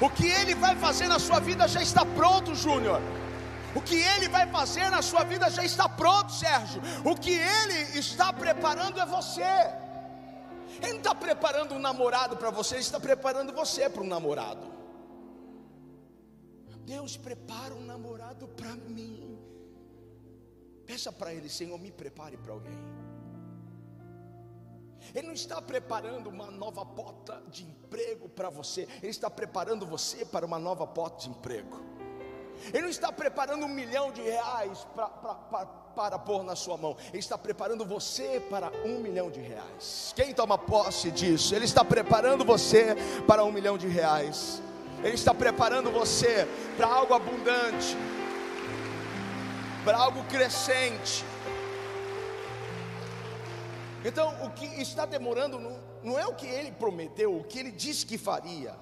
O 0.00 0.08
que 0.08 0.26
ele 0.26 0.54
vai 0.54 0.74
fazer 0.76 1.08
na 1.08 1.18
sua 1.18 1.40
vida 1.40 1.68
já 1.68 1.82
está 1.82 2.04
pronto, 2.04 2.54
Júnior. 2.54 3.00
O 3.74 3.80
que 3.80 3.96
ele 3.96 4.28
vai 4.28 4.46
fazer 4.46 4.90
na 4.90 5.02
sua 5.02 5.22
vida 5.24 5.48
já 5.50 5.64
está 5.64 5.88
pronto, 5.88 6.32
Sérgio. 6.32 6.80
O 7.04 7.14
que 7.14 7.32
ele 7.32 7.98
está 7.98 8.32
preparando 8.32 8.98
é 9.00 9.06
você. 9.06 9.42
Ele 10.82 10.92
não 10.92 10.98
está 10.98 11.14
preparando 11.14 11.74
um 11.74 11.78
namorado 11.78 12.36
para 12.36 12.50
você, 12.50 12.76
ele 12.76 12.82
está 12.82 12.98
preparando 12.98 13.52
você 13.52 13.88
para 13.88 14.02
um 14.02 14.06
namorado. 14.06 14.66
Deus 16.84 17.16
prepara 17.16 17.74
um 17.74 17.84
namorado 17.84 18.48
para 18.48 18.74
mim. 18.74 19.38
Peça 20.86 21.12
para 21.12 21.32
ele, 21.32 21.48
Senhor, 21.48 21.78
me 21.78 21.92
prepare 21.92 22.36
para 22.36 22.52
alguém. 22.52 22.78
Ele 25.14 25.26
não 25.26 25.34
está 25.34 25.60
preparando 25.60 26.28
uma 26.28 26.50
nova 26.50 26.84
porta 26.84 27.42
de 27.48 27.64
emprego 27.64 28.28
para 28.28 28.50
você, 28.50 28.86
Ele 29.02 29.10
está 29.10 29.30
preparando 29.30 29.86
você 29.86 30.24
para 30.24 30.46
uma 30.46 30.58
nova 30.58 30.86
porta 30.86 31.22
de 31.22 31.30
emprego. 31.30 31.80
Ele 32.72 32.82
não 32.82 32.88
está 32.90 33.10
preparando 33.10 33.64
um 33.64 33.68
milhão 33.68 34.12
de 34.12 34.20
reais 34.20 34.86
pra, 34.94 35.08
pra, 35.08 35.34
pra, 35.34 35.66
para 35.66 36.18
pôr 36.18 36.42
na 36.42 36.54
sua 36.54 36.76
mão, 36.76 36.96
Ele 37.08 37.18
está 37.18 37.38
preparando 37.38 37.84
você 37.84 38.40
para 38.50 38.70
um 38.84 39.00
milhão 39.00 39.30
de 39.30 39.40
reais. 39.40 40.12
Quem 40.14 40.34
toma 40.34 40.58
posse 40.58 41.10
disso? 41.10 41.54
Ele 41.54 41.64
está 41.64 41.84
preparando 41.84 42.44
você 42.44 42.94
para 43.26 43.44
um 43.44 43.50
milhão 43.50 43.78
de 43.78 43.88
reais, 43.88 44.62
Ele 45.02 45.14
está 45.14 45.34
preparando 45.34 45.90
você 45.90 46.46
para 46.76 46.86
algo 46.86 47.14
abundante, 47.14 47.96
para 49.84 49.96
algo 49.96 50.22
crescente. 50.24 51.24
Então, 54.04 54.44
o 54.44 54.50
que 54.52 54.64
está 54.80 55.04
demorando 55.04 55.58
não, 56.02 56.18
é 56.18 56.26
o 56.26 56.34
que 56.34 56.46
ele 56.46 56.72
prometeu, 56.72 57.36
o 57.36 57.44
que 57.44 57.58
ele 57.58 57.70
disse 57.70 58.06
que 58.06 58.16
faria. 58.16 58.74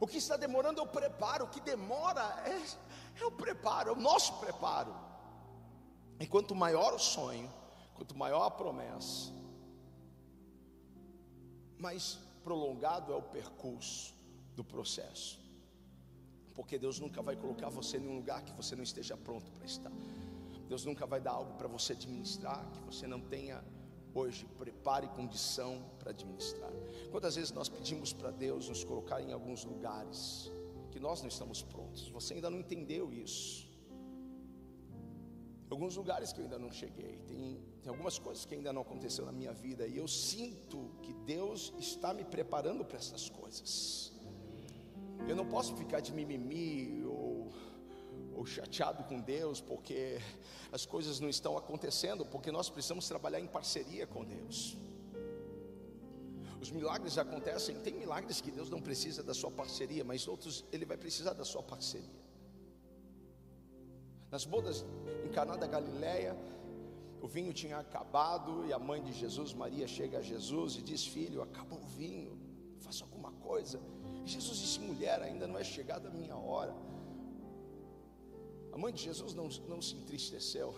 O 0.00 0.06
que 0.06 0.16
está 0.16 0.36
demorando 0.36 0.80
é 0.80 0.82
o 0.82 0.86
preparo, 0.86 1.44
o 1.44 1.48
que 1.48 1.60
demora 1.60 2.42
é, 2.46 3.22
é 3.22 3.26
o 3.26 3.30
preparo, 3.30 3.90
é 3.90 3.92
o 3.92 4.00
nosso 4.00 4.38
preparo. 4.40 4.94
E 6.18 6.26
quanto 6.26 6.54
maior 6.54 6.94
o 6.94 6.98
sonho, 6.98 7.52
quanto 7.94 8.16
maior 8.16 8.44
a 8.46 8.50
promessa, 8.50 9.30
mais 11.78 12.18
prolongado 12.42 13.12
é 13.12 13.16
o 13.16 13.22
percurso 13.22 14.14
do 14.56 14.64
processo. 14.64 15.38
Porque 16.54 16.78
Deus 16.78 16.98
nunca 16.98 17.20
vai 17.22 17.36
colocar 17.36 17.68
você 17.68 17.98
em 17.98 18.08
um 18.08 18.16
lugar 18.16 18.42
que 18.42 18.52
você 18.52 18.74
não 18.74 18.82
esteja 18.82 19.16
pronto 19.16 19.50
para 19.52 19.64
estar. 19.64 19.92
Deus 20.68 20.84
nunca 20.84 21.06
vai 21.06 21.20
dar 21.20 21.32
algo 21.32 21.54
para 21.54 21.68
você 21.68 21.92
administrar 21.92 22.64
que 22.72 22.80
você 22.80 23.06
não 23.06 23.20
tenha 23.20 23.62
hoje 24.14 24.46
prepare 24.58 25.08
condição 25.08 25.82
para 25.98 26.10
administrar. 26.10 26.72
Quantas 27.10 27.36
vezes 27.36 27.52
nós 27.52 27.68
pedimos 27.68 28.12
para 28.12 28.30
Deus 28.30 28.68
nos 28.68 28.84
colocar 28.84 29.20
em 29.20 29.32
alguns 29.32 29.64
lugares 29.64 30.50
que 30.90 31.00
nós 31.00 31.20
não 31.22 31.28
estamos 31.28 31.62
prontos? 31.62 32.08
Você 32.08 32.34
ainda 32.34 32.50
não 32.50 32.58
entendeu 32.58 33.12
isso. 33.12 33.70
Alguns 35.70 35.96
lugares 35.96 36.32
que 36.32 36.40
eu 36.40 36.44
ainda 36.44 36.58
não 36.58 36.70
cheguei, 36.70 37.18
tem, 37.26 37.58
tem 37.82 37.90
algumas 37.90 38.18
coisas 38.18 38.44
que 38.44 38.54
ainda 38.54 38.74
não 38.74 38.82
aconteceu 38.82 39.24
na 39.24 39.32
minha 39.32 39.54
vida 39.54 39.86
e 39.86 39.96
eu 39.96 40.06
sinto 40.06 40.90
que 41.02 41.14
Deus 41.14 41.72
está 41.78 42.12
me 42.12 42.24
preparando 42.24 42.84
para 42.84 42.98
essas 42.98 43.30
coisas. 43.30 44.12
Eu 45.26 45.34
não 45.34 45.46
posso 45.46 45.74
ficar 45.76 46.00
de 46.00 46.12
mimimi 46.12 47.02
ou 47.06 47.31
chateado 48.46 49.04
com 49.04 49.20
Deus 49.20 49.60
porque 49.60 50.18
as 50.70 50.86
coisas 50.86 51.20
não 51.20 51.28
estão 51.28 51.56
acontecendo, 51.56 52.24
porque 52.24 52.50
nós 52.50 52.68
precisamos 52.68 53.06
trabalhar 53.06 53.40
em 53.40 53.46
parceria 53.46 54.06
com 54.06 54.24
Deus. 54.24 54.76
Os 56.60 56.70
milagres 56.70 57.18
acontecem, 57.18 57.74
tem 57.80 57.92
milagres 57.92 58.40
que 58.40 58.50
Deus 58.50 58.70
não 58.70 58.80
precisa 58.80 59.22
da 59.22 59.34
sua 59.34 59.50
parceria, 59.50 60.04
mas 60.04 60.28
outros 60.28 60.64
ele 60.70 60.84
vai 60.84 60.96
precisar 60.96 61.32
da 61.32 61.44
sua 61.44 61.62
parceria. 61.62 62.22
Nas 64.30 64.44
bodas 64.44 64.84
em 65.24 65.28
Caná 65.28 65.56
da 65.56 65.66
Galileia, 65.66 66.36
o 67.20 67.28
vinho 67.28 67.52
tinha 67.52 67.78
acabado 67.78 68.64
e 68.66 68.72
a 68.72 68.78
mãe 68.78 69.02
de 69.02 69.12
Jesus, 69.12 69.52
Maria, 69.52 69.86
chega 69.86 70.18
a 70.18 70.22
Jesus 70.22 70.76
e 70.76 70.82
diz: 70.82 71.06
Filho, 71.06 71.42
acabou 71.42 71.78
o 71.78 71.86
vinho, 71.86 72.38
faça 72.80 73.04
alguma 73.04 73.30
coisa. 73.32 73.80
E 74.24 74.28
Jesus 74.28 74.58
disse: 74.58 74.80
Mulher, 74.80 75.20
ainda 75.20 75.46
não 75.46 75.58
é 75.58 75.64
chegada 75.64 76.08
a 76.08 76.12
minha 76.12 76.36
hora. 76.36 76.74
A 78.72 78.78
mãe 78.78 78.92
de 78.92 79.02
Jesus 79.02 79.34
não, 79.34 79.48
não 79.68 79.80
se 79.82 79.94
entristeceu, 79.94 80.74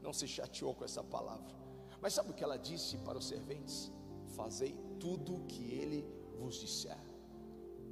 não 0.00 0.12
se 0.12 0.26
chateou 0.28 0.74
com 0.74 0.84
essa 0.84 1.02
palavra. 1.02 1.54
Mas 2.00 2.14
sabe 2.14 2.30
o 2.30 2.34
que 2.34 2.44
ela 2.44 2.56
disse 2.56 2.96
para 2.98 3.18
os 3.18 3.26
serventes? 3.26 3.90
Fazei 4.36 4.74
tudo 4.98 5.36
o 5.36 5.44
que 5.46 5.64
ele 5.72 6.06
vos 6.38 6.56
disser. 6.56 6.98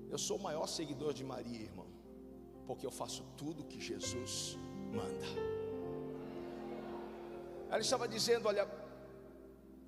Eu 0.09 0.19
sou 0.19 0.37
o 0.37 0.43
maior 0.43 0.67
seguidor 0.67 1.13
de 1.13 1.25
Maria, 1.25 1.61
irmão, 1.61 1.87
porque 2.67 2.85
eu 2.85 2.91
faço 2.91 3.25
tudo 3.37 3.63
o 3.63 3.67
que 3.67 3.81
Jesus 3.81 4.57
manda. 4.93 5.27
Ela 7.69 7.81
estava 7.81 8.09
dizendo: 8.09 8.49
olha, 8.49 8.69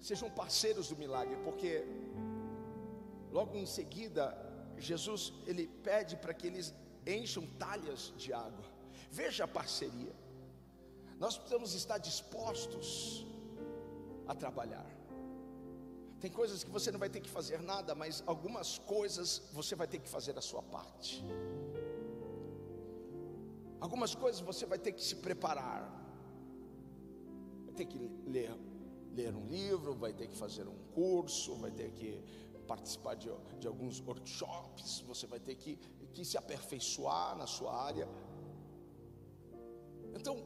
sejam 0.01 0.31
parceiros 0.31 0.89
do 0.89 0.97
milagre, 0.97 1.37
porque 1.45 1.85
logo 3.33 3.57
em 3.57 3.67
seguida, 3.67 4.25
Jesus 4.79 5.33
ele 5.47 5.67
pede 5.67 6.17
para 6.17 6.35
que 6.35 6.47
eles 6.47 6.73
encham 7.07 7.45
talhas 7.59 8.13
de 8.17 8.33
água. 8.33 8.72
Veja 9.21 9.45
a 9.45 9.49
parceria. 9.49 10.15
Nós 11.19 11.37
precisamos 11.37 11.75
estar 11.75 11.99
dispostos 11.99 13.27
a 14.27 14.35
trabalhar. 14.35 14.91
Tem 16.19 16.31
coisas 16.31 16.65
que 16.65 16.71
você 16.71 16.91
não 16.91 16.99
vai 16.99 17.11
ter 17.11 17.21
que 17.21 17.29
fazer 17.29 17.61
nada, 17.61 17.95
mas 17.95 18.23
algumas 18.27 18.79
coisas 18.79 19.43
você 19.53 19.75
vai 19.75 19.87
ter 19.87 19.99
que 19.99 20.09
fazer 20.09 20.39
a 20.39 20.41
sua 20.41 20.63
parte. 20.63 21.23
Algumas 23.81 24.15
coisas 24.15 24.41
você 24.41 24.65
vai 24.65 24.79
ter 24.79 24.93
que 24.93 25.05
se 25.05 25.17
preparar. 25.17 25.83
Vai 27.67 27.75
ter 27.75 27.85
que 27.85 27.99
ler, 28.27 28.57
ler 29.13 29.35
um 29.35 29.47
livro, 29.47 29.95
vai 29.95 30.13
ter 30.15 30.29
que 30.29 30.37
fazer 30.37 30.67
um 30.67 30.79
curso, 30.95 31.57
vai 31.57 31.71
ter 31.71 31.91
que 31.91 32.25
participar 32.67 33.15
de, 33.15 33.29
de 33.59 33.67
alguns 33.67 34.01
workshops, 34.01 35.01
você 35.01 35.27
vai 35.27 35.41
ter 35.41 35.57
que, 35.57 35.77
que 36.15 36.25
se 36.25 36.39
aperfeiçoar 36.39 37.37
na 37.37 37.47
sua 37.47 37.75
área. 37.75 38.09
Então, 40.15 40.43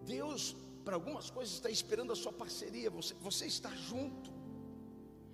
Deus, 0.00 0.54
para 0.84 0.94
algumas 0.94 1.30
coisas, 1.30 1.54
está 1.54 1.70
esperando 1.70 2.12
a 2.12 2.16
sua 2.16 2.32
parceria, 2.32 2.90
você, 2.90 3.14
você 3.14 3.46
está 3.46 3.70
junto. 3.70 4.32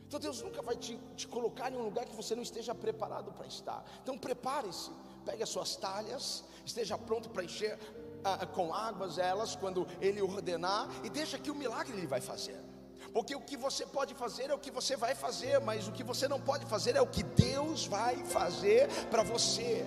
Então, 0.06 0.18
Deus 0.18 0.42
nunca 0.42 0.60
vai 0.62 0.76
te, 0.76 0.98
te 1.16 1.28
colocar 1.28 1.72
em 1.72 1.76
um 1.76 1.84
lugar 1.84 2.04
que 2.04 2.14
você 2.14 2.34
não 2.34 2.42
esteja 2.42 2.74
preparado 2.74 3.32
para 3.32 3.46
estar. 3.46 3.84
Então, 4.02 4.18
prepare-se, 4.18 4.90
pegue 5.24 5.42
as 5.42 5.48
suas 5.48 5.76
talhas, 5.76 6.44
esteja 6.64 6.98
pronto 6.98 7.30
para 7.30 7.44
encher 7.44 7.78
ah, 8.24 8.44
com 8.46 8.74
águas 8.74 9.18
elas 9.18 9.54
quando 9.54 9.86
Ele 10.00 10.20
ordenar, 10.20 10.88
e 11.04 11.10
deixa 11.10 11.38
que 11.38 11.50
o 11.50 11.54
milagre 11.54 11.96
Ele 11.96 12.06
vai 12.06 12.20
fazer. 12.20 12.58
Porque 13.12 13.34
o 13.34 13.40
que 13.40 13.56
você 13.56 13.86
pode 13.86 14.14
fazer 14.14 14.50
é 14.50 14.54
o 14.54 14.58
que 14.58 14.70
você 14.70 14.96
vai 14.96 15.14
fazer, 15.14 15.60
mas 15.60 15.88
o 15.88 15.92
que 15.92 16.04
você 16.04 16.28
não 16.28 16.40
pode 16.40 16.66
fazer 16.66 16.96
é 16.96 17.00
o 17.00 17.06
que 17.06 17.22
Deus 17.22 17.86
vai 17.86 18.16
fazer 18.24 18.88
para 19.10 19.22
você. 19.22 19.84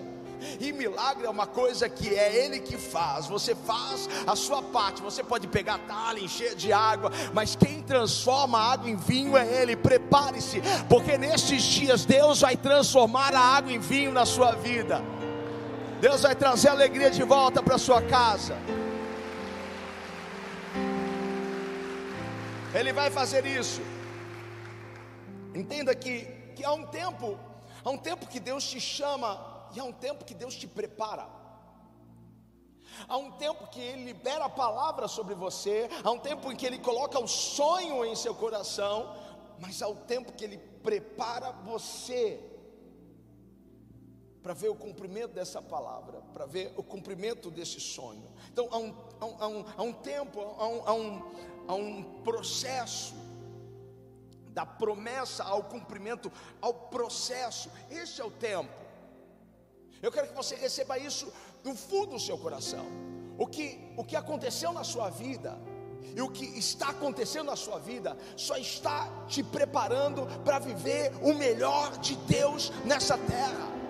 E 0.60 0.72
milagre 0.72 1.26
é 1.26 1.30
uma 1.30 1.48
coisa 1.48 1.88
que 1.90 2.14
é 2.14 2.44
Ele 2.46 2.60
que 2.60 2.78
faz. 2.78 3.28
Você 3.28 3.56
faz 3.56 4.10
a 4.26 4.36
sua 4.36 4.62
parte. 4.62 5.02
Você 5.02 5.24
pode 5.24 5.48
pegar 5.48 5.80
talha, 5.80 6.20
encher 6.20 6.56
de 6.56 6.72
água, 6.72 7.12
mas 7.34 7.56
quem 7.56 7.82
transforma 7.82 8.58
a 8.58 8.72
água 8.74 8.90
em 8.90 8.96
vinho 8.96 9.38
é 9.38 9.46
Ele. 9.46 9.76
Prepare-se, 9.76 10.62
porque 10.90 11.18
nestes 11.18 11.64
dias 11.64 12.06
Deus 12.06 12.42
vai 12.42 12.58
transformar 12.58 13.34
a 13.36 13.40
água 13.40 13.72
em 13.72 13.80
vinho 13.80 14.12
na 14.12 14.26
sua 14.26 14.54
vida. 14.54 15.02
Deus 16.02 16.22
vai 16.22 16.36
trazer 16.36 16.70
alegria 16.70 17.10
de 17.10 17.24
volta 17.24 17.64
para 17.64 17.78
sua 17.78 18.02
casa. 18.02 18.58
Ele 22.74 22.92
vai 22.92 23.10
fazer 23.12 23.46
isso. 23.46 23.82
Entenda 25.54 25.94
que, 25.94 26.26
que 26.56 26.66
há 26.66 26.74
um 26.74 26.86
tempo, 26.86 27.38
há 27.86 27.90
um 27.90 27.98
tempo 27.98 28.28
que 28.28 28.40
Deus 28.40 28.68
te 28.68 28.82
chama 28.82 29.53
e 29.74 29.80
há 29.80 29.84
um 29.84 29.92
tempo 29.92 30.26
que 30.26 30.34
Deus 30.34 30.56
te 30.56 30.68
prepara. 30.68 31.28
Há 33.08 33.18
um 33.18 33.32
tempo 33.32 33.68
que 33.68 33.80
Ele 33.80 34.06
libera 34.06 34.46
a 34.46 34.50
palavra 34.50 35.08
sobre 35.08 35.34
você, 35.34 35.90
há 36.04 36.12
um 36.12 36.20
tempo 36.20 36.52
em 36.52 36.56
que 36.56 36.66
Ele 36.66 36.78
coloca 36.78 37.20
o 37.20 37.28
sonho 37.28 38.06
em 38.06 38.16
seu 38.16 38.36
coração, 38.36 39.16
mas 39.60 39.82
há 39.82 39.88
um 39.88 39.96
tempo 39.96 40.32
que 40.34 40.44
Ele 40.44 40.58
prepara 40.58 41.52
você 41.52 42.50
para 44.44 44.54
ver 44.54 44.70
o 44.70 44.76
cumprimento 44.76 45.32
dessa 45.32 45.62
palavra, 45.62 46.22
para 46.34 46.46
ver 46.46 46.74
o 46.76 46.84
cumprimento 46.84 47.50
desse 47.50 47.80
sonho. 47.80 48.30
Então 48.52 48.68
há 48.70 48.78
um, 48.78 48.96
há 49.20 49.48
um, 49.48 49.66
há 49.78 49.82
um 49.82 49.94
tempo, 49.94 50.42
há 50.42 50.68
um, 50.68 50.82
há, 50.86 50.94
um, 50.94 51.32
há 51.70 51.74
um 51.76 52.04
processo 52.24 53.16
da 54.50 54.66
promessa 54.66 55.44
ao 55.46 55.64
cumprimento, 55.64 56.32
ao 56.62 56.74
processo. 56.74 57.72
Este 57.90 58.22
é 58.22 58.26
o 58.26 58.32
tempo. 58.32 58.83
Eu 60.04 60.12
quero 60.12 60.28
que 60.28 60.36
você 60.36 60.54
receba 60.56 61.00
isso 61.00 61.32
do 61.63 61.74
fundo 61.74 62.12
do 62.12 62.20
seu 62.20 62.38
coração. 62.38 62.86
O 63.38 63.48
que, 63.48 63.80
o 63.98 64.04
que 64.04 64.18
aconteceu 64.18 64.74
na 64.74 64.84
sua 64.84 65.10
vida 65.10 65.58
e 66.13 66.22
o 66.22 66.30
que 66.30 66.46
está 66.60 66.89
acontecendo 66.89 67.46
na 67.46 67.56
sua 67.56 67.80
vida 67.80 68.18
só 68.36 68.58
está 68.58 69.08
te 69.28 69.42
preparando 69.42 70.28
para 70.44 70.60
viver 70.60 71.13
o 71.22 71.34
melhor 71.34 71.98
de 72.00 72.18
Deus 72.18 72.70
nessa 72.84 73.18
terra. 73.18 73.83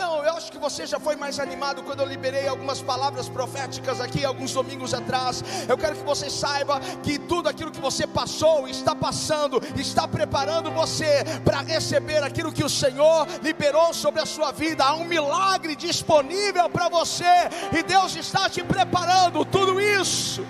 Não, 0.00 0.24
eu 0.24 0.32
acho 0.32 0.50
que 0.50 0.56
você 0.56 0.86
já 0.86 0.98
foi 0.98 1.14
mais 1.14 1.38
animado 1.38 1.82
quando 1.82 2.00
eu 2.00 2.06
liberei 2.06 2.48
algumas 2.48 2.80
palavras 2.80 3.28
proféticas 3.28 4.00
aqui 4.00 4.24
alguns 4.24 4.50
domingos 4.54 4.94
atrás. 4.94 5.44
Eu 5.68 5.76
quero 5.76 5.94
que 5.94 6.02
você 6.02 6.30
saiba 6.30 6.80
que 7.02 7.18
tudo 7.18 7.50
aquilo 7.50 7.70
que 7.70 7.82
você 7.82 8.06
passou, 8.06 8.66
está 8.66 8.94
passando, 8.94 9.62
está 9.76 10.08
preparando 10.08 10.70
você 10.70 11.22
para 11.44 11.60
receber 11.60 12.22
aquilo 12.22 12.50
que 12.50 12.64
o 12.64 12.68
Senhor 12.70 13.26
liberou 13.42 13.92
sobre 13.92 14.22
a 14.22 14.26
sua 14.26 14.52
vida. 14.52 14.82
Há 14.84 14.94
um 14.94 15.04
milagre 15.04 15.76
disponível 15.76 16.70
para 16.70 16.88
você 16.88 17.34
e 17.70 17.82
Deus 17.82 18.16
está 18.16 18.48
te 18.48 18.64
preparando. 18.64 19.44
Tudo 19.44 19.78
isso 19.78 20.46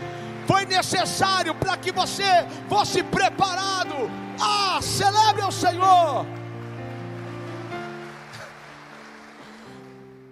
foi 0.46 0.64
necessário 0.64 1.56
para 1.56 1.76
que 1.76 1.90
você 1.90 2.46
fosse 2.68 3.02
preparado. 3.02 4.08
Ah, 4.40 4.78
celebre 4.80 5.42
o 5.42 5.50
Senhor. 5.50 6.39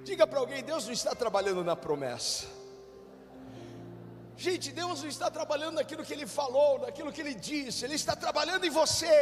Diga 0.08 0.26
para 0.26 0.38
alguém: 0.42 0.62
Deus 0.72 0.86
não 0.86 0.94
está 1.00 1.14
trabalhando 1.22 1.62
na 1.62 1.76
promessa. 1.76 2.46
Gente, 4.44 4.66
Deus 4.72 5.02
não 5.02 5.10
está 5.16 5.28
trabalhando 5.30 5.74
naquilo 5.74 6.02
que 6.06 6.14
Ele 6.16 6.26
falou, 6.26 6.78
naquilo 6.84 7.12
que 7.12 7.20
Ele 7.24 7.34
disse, 7.34 7.84
Ele 7.84 7.96
está 8.02 8.14
trabalhando 8.16 8.64
em 8.64 8.70
você. 8.70 9.18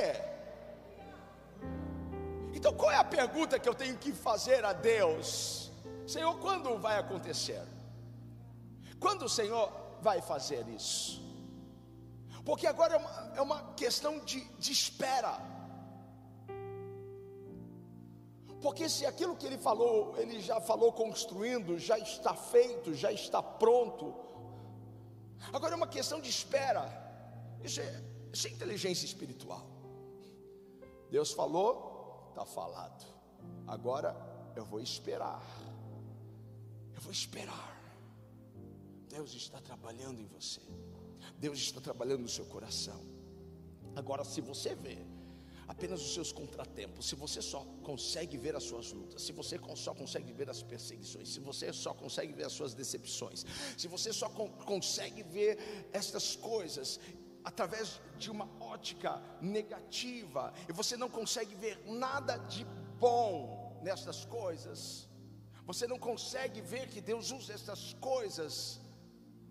Então, 2.56 2.72
qual 2.72 2.92
é 2.92 2.98
a 2.98 3.08
pergunta 3.18 3.58
que 3.58 3.68
eu 3.68 3.74
tenho 3.74 3.96
que 4.04 4.12
fazer 4.12 4.64
a 4.64 4.72
Deus? 4.72 5.72
Senhor, 6.06 6.34
quando 6.38 6.78
vai 6.78 6.96
acontecer? 6.98 7.64
Quando 9.00 9.22
o 9.24 9.28
Senhor 9.38 9.66
vai 10.00 10.20
fazer 10.22 10.64
isso? 10.68 11.20
Porque 12.44 12.66
agora 12.66 12.94
é 12.94 12.98
uma, 12.98 13.32
é 13.38 13.40
uma 13.40 13.60
questão 13.74 14.20
de, 14.20 14.40
de 14.64 14.70
espera. 14.70 15.34
Porque 18.60 18.88
se 18.88 19.04
aquilo 19.04 19.36
que 19.36 19.46
ele 19.46 19.58
falou, 19.58 20.16
ele 20.18 20.40
já 20.40 20.60
falou 20.60 20.92
construindo, 20.92 21.78
já 21.78 21.98
está 21.98 22.34
feito, 22.34 22.94
já 22.94 23.12
está 23.12 23.42
pronto. 23.42 24.14
Agora 25.52 25.74
é 25.74 25.76
uma 25.76 25.86
questão 25.86 26.20
de 26.20 26.30
espera. 26.30 26.84
Isso 27.62 27.80
é, 27.80 28.04
isso 28.32 28.46
é 28.46 28.50
inteligência 28.50 29.04
espiritual. 29.04 29.66
Deus 31.10 31.32
falou, 31.32 32.28
está 32.30 32.44
falado. 32.44 33.04
Agora 33.66 34.16
eu 34.54 34.64
vou 34.64 34.80
esperar. 34.80 35.42
Eu 36.94 37.00
vou 37.00 37.12
esperar. 37.12 37.76
Deus 39.08 39.34
está 39.34 39.60
trabalhando 39.60 40.20
em 40.20 40.26
você. 40.26 40.60
Deus 41.38 41.58
está 41.58 41.80
trabalhando 41.80 42.22
no 42.22 42.28
seu 42.28 42.46
coração. 42.46 43.00
Agora, 43.94 44.24
se 44.24 44.40
você 44.40 44.74
vê 44.74 44.98
apenas 45.68 46.00
os 46.00 46.14
seus 46.14 46.32
contratempos, 46.32 47.08
se 47.08 47.14
você 47.14 47.42
só 47.42 47.60
consegue 47.82 48.36
ver 48.36 48.54
as 48.54 48.62
suas 48.62 48.92
lutas, 48.92 49.22
se 49.22 49.32
você 49.32 49.58
só 49.74 49.94
consegue 49.94 50.32
ver 50.32 50.48
as 50.48 50.62
perseguições, 50.62 51.28
se 51.28 51.40
você 51.40 51.72
só 51.72 51.92
consegue 51.92 52.32
ver 52.32 52.46
as 52.46 52.52
suas 52.52 52.74
decepções, 52.74 53.44
se 53.76 53.88
você 53.88 54.12
só 54.12 54.28
con 54.28 54.48
consegue 54.64 55.22
ver 55.22 55.58
estas 55.92 56.36
coisas 56.36 57.00
através 57.42 58.00
de 58.18 58.30
uma 58.30 58.48
ótica 58.60 59.22
negativa, 59.40 60.52
e 60.68 60.72
você 60.72 60.96
não 60.96 61.08
consegue 61.08 61.54
ver 61.54 61.80
nada 61.86 62.36
de 62.36 62.64
bom 62.98 63.78
nestas 63.82 64.24
coisas, 64.24 65.08
você 65.64 65.86
não 65.86 65.98
consegue 65.98 66.60
ver 66.60 66.88
que 66.88 67.00
Deus 67.00 67.30
usa 67.30 67.52
essas 67.52 67.92
coisas 67.94 68.80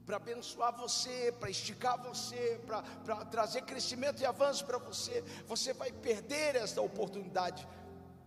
para 0.05 0.17
abençoar 0.17 0.75
você, 0.77 1.33
para 1.39 1.49
esticar 1.49 2.01
você, 2.01 2.61
para 3.03 3.25
trazer 3.25 3.63
crescimento 3.63 4.21
e 4.21 4.25
avanço 4.25 4.65
para 4.65 4.77
você, 4.77 5.23
você 5.47 5.73
vai 5.73 5.91
perder 5.91 6.55
esta 6.55 6.81
oportunidade 6.81 7.67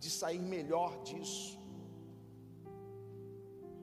de 0.00 0.10
sair 0.10 0.40
melhor 0.40 1.02
disso. 1.02 1.58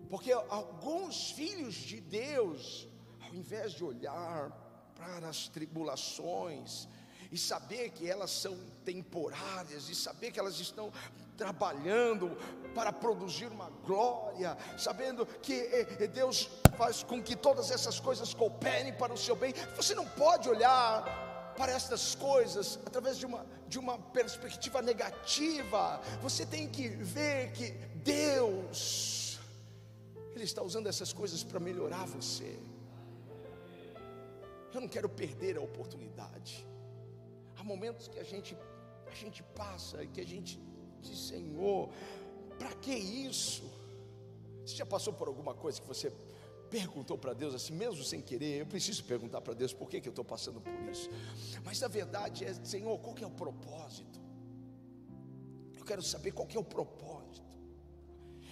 Porque 0.09 0.31
alguns 0.31 1.31
filhos 1.31 1.75
de 1.75 1.99
Deus, 2.01 2.87
ao 3.21 3.33
invés 3.33 3.73
de 3.73 3.83
olhar 3.83 4.51
para 4.95 5.29
as 5.29 5.47
tribulações, 5.47 6.87
e 7.31 7.37
saber 7.37 7.89
que 7.89 8.09
elas 8.09 8.31
são 8.31 8.57
temporárias, 8.83 9.89
e 9.89 9.95
saber 9.95 10.31
que 10.31 10.39
elas 10.39 10.59
estão 10.59 10.91
trabalhando 11.35 12.37
para 12.73 12.91
produzir 12.91 13.47
uma 13.47 13.69
glória, 13.85 14.57
sabendo 14.77 15.25
que 15.25 15.53
eh, 15.53 15.97
eh, 15.99 16.07
Deus 16.07 16.49
faz 16.77 17.03
com 17.03 17.21
que 17.23 17.35
todas 17.35 17.71
essas 17.71 17.99
coisas 17.99 18.33
cooperem 18.33 18.93
para 18.93 19.13
o 19.13 19.17
seu 19.17 19.35
bem. 19.35 19.53
Você 19.75 19.95
não 19.95 20.05
pode 20.05 20.49
olhar 20.49 21.53
para 21.57 21.71
estas 21.71 22.15
coisas 22.15 22.77
através 22.85 23.17
de 23.17 23.25
uma, 23.25 23.45
de 23.67 23.79
uma 23.79 23.97
perspectiva 23.97 24.81
negativa. 24.81 26.01
Você 26.21 26.45
tem 26.45 26.67
que 26.67 26.89
ver 26.89 27.53
que 27.53 27.71
Deus, 27.95 29.39
Ele 30.33 30.43
está 30.43 30.61
usando 30.61 30.87
essas 30.87 31.13
coisas 31.13 31.43
para 31.43 31.59
melhorar 31.59 32.05
você. 32.05 32.59
Eu 34.73 34.81
não 34.81 34.89
quero 34.89 35.07
perder 35.07 35.55
a 35.57 35.61
oportunidade. 35.61 36.67
Há 37.57 37.63
momentos 37.63 38.09
que 38.09 38.19
a 38.19 38.23
gente, 38.23 38.57
a 39.07 39.15
gente 39.15 39.41
passa 39.41 40.03
e 40.03 40.07
que 40.07 40.19
a 40.19 40.25
gente 40.25 40.59
Senhor, 41.13 41.89
para 42.57 42.73
que 42.75 42.93
isso? 42.93 43.63
Você 44.65 44.75
já 44.75 44.85
passou 44.85 45.11
por 45.13 45.27
alguma 45.27 45.53
coisa 45.53 45.81
que 45.81 45.87
você 45.87 46.11
perguntou 46.69 47.17
para 47.17 47.33
Deus 47.33 47.53
assim, 47.53 47.73
mesmo 47.73 48.03
sem 48.03 48.21
querer, 48.21 48.61
eu 48.61 48.65
preciso 48.65 49.03
perguntar 49.03 49.41
para 49.41 49.53
Deus 49.53 49.73
por 49.73 49.89
que, 49.89 50.01
que 50.01 50.07
eu 50.07 50.11
estou 50.11 50.25
passando 50.25 50.59
por 50.61 50.73
isso. 50.89 51.09
Mas 51.63 51.81
a 51.83 51.87
verdade 51.87 52.43
é, 52.43 52.53
Senhor, 52.65 52.97
qual 52.99 53.13
que 53.13 53.23
é 53.23 53.27
o 53.27 53.31
propósito? 53.31 54.19
Eu 55.77 55.85
quero 55.85 56.01
saber 56.01 56.31
qual 56.31 56.47
que 56.47 56.57
é 56.57 56.59
o 56.59 56.63
propósito. 56.63 57.45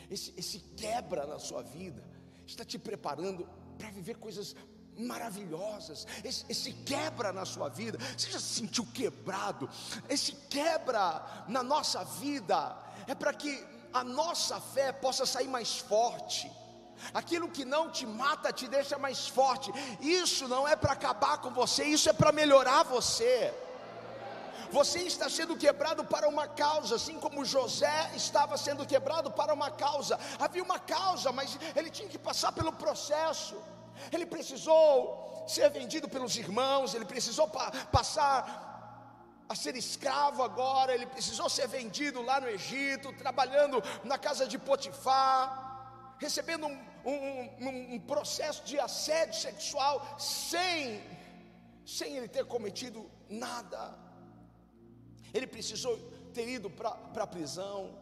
Esse, 0.09 0.33
esse 0.37 0.59
quebra 0.59 1.25
na 1.25 1.39
sua 1.39 1.63
vida 1.63 2.03
está 2.45 2.63
te 2.63 2.77
preparando 2.77 3.47
para 3.77 3.89
viver 3.89 4.17
coisas 4.17 4.55
maravilhosas. 4.97 6.07
Esse, 6.23 6.45
esse, 6.49 6.73
quebra 6.73 7.31
na 7.31 7.45
sua 7.45 7.69
vida, 7.69 7.97
você 8.17 8.31
já 8.31 8.39
se 8.39 8.55
sentiu 8.55 8.85
quebrado? 8.93 9.69
Esse 10.09 10.33
quebra 10.49 11.45
na 11.47 11.63
nossa 11.63 12.03
vida 12.03 12.77
é 13.07 13.15
para 13.15 13.33
que 13.33 13.63
a 13.93 14.03
nossa 14.03 14.59
fé 14.59 14.91
possa 14.91 15.25
sair 15.25 15.47
mais 15.47 15.77
forte. 15.77 16.51
Aquilo 17.13 17.49
que 17.49 17.65
não 17.65 17.89
te 17.89 18.05
mata 18.05 18.51
te 18.53 18.67
deixa 18.67 18.97
mais 18.97 19.27
forte. 19.27 19.71
Isso 19.99 20.47
não 20.47 20.67
é 20.67 20.75
para 20.75 20.93
acabar 20.93 21.39
com 21.39 21.51
você, 21.51 21.83
isso 21.83 22.09
é 22.09 22.13
para 22.13 22.31
melhorar 22.31 22.83
você. 22.83 23.53
Você 24.71 25.01
está 25.01 25.29
sendo 25.29 25.55
quebrado 25.55 26.03
para 26.03 26.27
uma 26.27 26.47
causa, 26.47 26.95
assim 26.95 27.19
como 27.19 27.45
José 27.45 28.11
estava 28.15 28.57
sendo 28.57 28.85
quebrado 28.87 29.29
para 29.29 29.53
uma 29.53 29.69
causa. 29.69 30.19
Havia 30.39 30.63
uma 30.63 30.79
causa, 30.79 31.31
mas 31.31 31.59
ele 31.75 31.91
tinha 31.91 32.09
que 32.09 32.17
passar 32.17 32.51
pelo 32.51 32.73
processo. 32.73 33.55
Ele 34.11 34.25
precisou 34.25 35.45
ser 35.47 35.69
vendido 35.69 36.07
pelos 36.07 36.35
irmãos, 36.37 36.93
ele 36.93 37.05
precisou 37.05 37.47
pa 37.47 37.71
passar 37.91 38.71
a 39.47 39.55
ser 39.55 39.75
escravo 39.75 40.41
agora, 40.41 40.93
ele 40.93 41.05
precisou 41.05 41.49
ser 41.49 41.67
vendido 41.67 42.21
lá 42.21 42.39
no 42.39 42.47
Egito, 42.47 43.13
trabalhando 43.13 43.81
na 44.03 44.17
casa 44.17 44.47
de 44.47 44.57
Potifar, 44.57 46.15
recebendo 46.19 46.65
um, 46.67 46.77
um, 47.05 47.93
um 47.95 47.99
processo 47.99 48.63
de 48.63 48.79
assédio 48.79 49.39
sexual 49.39 50.15
sem, 50.17 51.03
sem 51.85 52.15
ele 52.17 52.27
ter 52.27 52.45
cometido 52.45 53.09
nada. 53.29 53.95
Ele 55.33 55.47
precisou 55.47 55.97
ter 56.33 56.47
ido 56.47 56.69
para 56.69 57.23
a 57.23 57.27
prisão. 57.27 57.99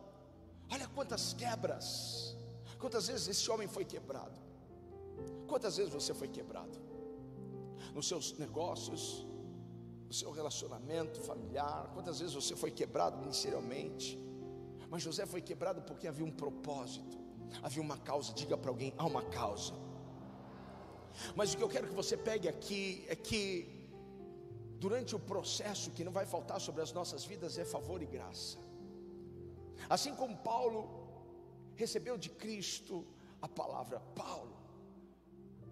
Olha 0.71 0.87
quantas 0.95 1.33
quebras, 1.33 2.35
quantas 2.79 3.07
vezes 3.07 3.27
esse 3.27 3.49
homem 3.51 3.67
foi 3.67 3.83
quebrado. 3.83 4.40
Quantas 5.47 5.77
vezes 5.77 5.93
você 5.93 6.13
foi 6.13 6.27
quebrado? 6.27 6.77
Nos 7.93 8.07
seus 8.07 8.37
negócios, 8.37 9.25
no 10.07 10.13
seu 10.13 10.31
relacionamento 10.31 11.19
familiar, 11.21 11.91
quantas 11.93 12.19
vezes 12.19 12.33
você 12.33 12.55
foi 12.55 12.71
quebrado 12.71 13.17
ministerialmente? 13.17 14.19
Mas 14.89 15.03
José 15.03 15.25
foi 15.25 15.41
quebrado 15.41 15.81
porque 15.81 16.07
havia 16.07 16.25
um 16.25 16.31
propósito, 16.31 17.17
havia 17.63 17.81
uma 17.81 17.97
causa. 17.97 18.33
Diga 18.33 18.57
para 18.57 18.69
alguém: 18.69 18.93
há 18.97 19.05
uma 19.05 19.23
causa. 19.23 19.73
Mas 21.35 21.53
o 21.53 21.57
que 21.57 21.63
eu 21.63 21.69
quero 21.69 21.87
que 21.87 21.93
você 21.93 22.15
pegue 22.15 22.47
aqui 22.47 23.05
é 23.07 23.15
que, 23.15 23.45
durante 24.79 25.15
o 25.15 25.19
processo, 25.19 25.91
que 25.91 26.03
não 26.03 26.11
vai 26.11 26.25
faltar 26.25 26.59
sobre 26.59 26.81
as 26.81 26.91
nossas 26.91 27.23
vidas 27.25 27.57
é 27.57 27.65
favor 27.65 28.01
e 28.01 28.05
graça. 28.05 28.57
Assim 29.89 30.13
como 30.15 30.37
Paulo 30.37 30.79
recebeu 31.75 32.17
de 32.17 32.29
Cristo 32.29 33.05
a 33.41 33.47
palavra, 33.47 33.99
Paulo, 34.15 34.55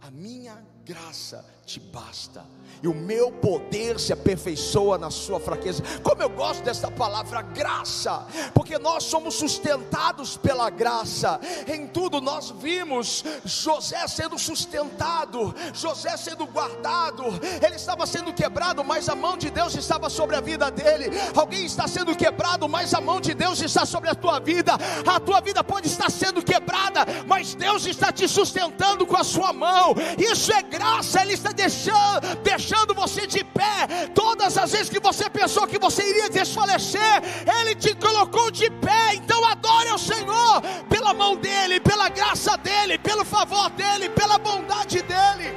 a 0.02 0.10
minha 0.12 0.66
graça 0.90 1.46
te 1.70 1.80
basta, 1.80 2.44
e 2.82 2.88
o 2.88 2.96
meu 2.96 3.32
poder 3.32 4.00
se 4.00 4.12
aperfeiçoa 4.12 4.98
na 4.98 5.12
sua 5.12 5.40
fraqueza. 5.40 5.84
Como 6.02 6.20
eu 6.20 6.30
gosto 6.30 6.64
desta 6.64 6.90
palavra 6.90 7.44
graça, 7.44 8.26
porque 8.56 8.80
nós 8.80 9.04
somos 9.04 9.36
sustentados 9.36 10.36
pela 10.36 10.70
graça. 10.72 11.40
Em 11.68 11.86
tudo 11.86 12.20
nós 12.20 12.50
vimos 12.50 13.24
José 13.46 14.08
sendo 14.08 14.40
sustentado, 14.40 15.54
José 15.74 16.18
sendo 16.18 16.48
guardado. 16.48 17.24
Ele 17.64 17.76
estava 17.76 18.08
sendo 18.08 18.34
quebrado, 18.34 18.84
mas 18.84 19.08
a 19.10 19.16
mão 19.16 19.38
de 19.38 19.52
Deus 19.52 19.76
estava 19.76 20.10
sobre 20.10 20.38
a 20.38 20.42
vida 20.42 20.72
dele. 20.72 21.12
Alguém 21.36 21.66
está 21.66 21.88
sendo 21.88 22.16
quebrado, 22.16 22.68
mas 22.68 22.96
a 22.96 23.02
mão 23.02 23.22
de 23.22 23.36
Deus 23.36 23.62
está 23.62 23.86
sobre 23.86 24.10
a 24.10 24.16
tua 24.16 24.40
vida. 24.40 24.74
A 25.06 25.20
tua 25.20 25.40
vida 25.42 25.64
pode 25.64 25.88
estar 25.88 26.10
sendo 26.10 26.42
quebrada, 26.42 27.06
mas 27.28 27.54
Deus 27.54 27.86
está 27.86 28.12
te 28.12 28.28
sustentando 28.28 29.06
com 29.06 29.18
a 29.18 29.24
sua 29.24 29.54
mão. 29.54 29.94
Isso 30.18 30.52
é 30.52 30.64
graça, 30.64 30.79
Ele 31.22 31.34
está 31.34 31.52
deixando, 31.52 32.36
deixando 32.44 32.94
você 32.94 33.28
de 33.28 33.44
pé. 33.44 34.08
Todas 34.14 34.58
as 34.58 34.72
vezes 34.72 34.90
que 34.90 35.00
você 35.00 35.30
pensou 35.30 35.68
que 35.68 35.78
você 35.78 36.02
iria 36.10 36.30
desfalecer, 36.30 37.22
Ele 37.60 37.76
te 37.76 37.94
colocou 37.96 38.50
de 38.50 38.70
pé. 38.70 39.16
Então 39.16 39.46
adore 39.46 39.90
ao 39.90 39.98
Senhor 39.98 40.62
pela 40.90 41.14
mão 41.14 41.36
dEle, 41.36 41.80
pela 41.80 42.10
graça 42.10 42.58
dEle, 42.58 42.98
pelo 42.98 43.26
favor 43.26 43.70
dEle, 43.72 44.10
pela 44.10 44.38
bondade 44.38 45.02
dEle. 45.02 45.56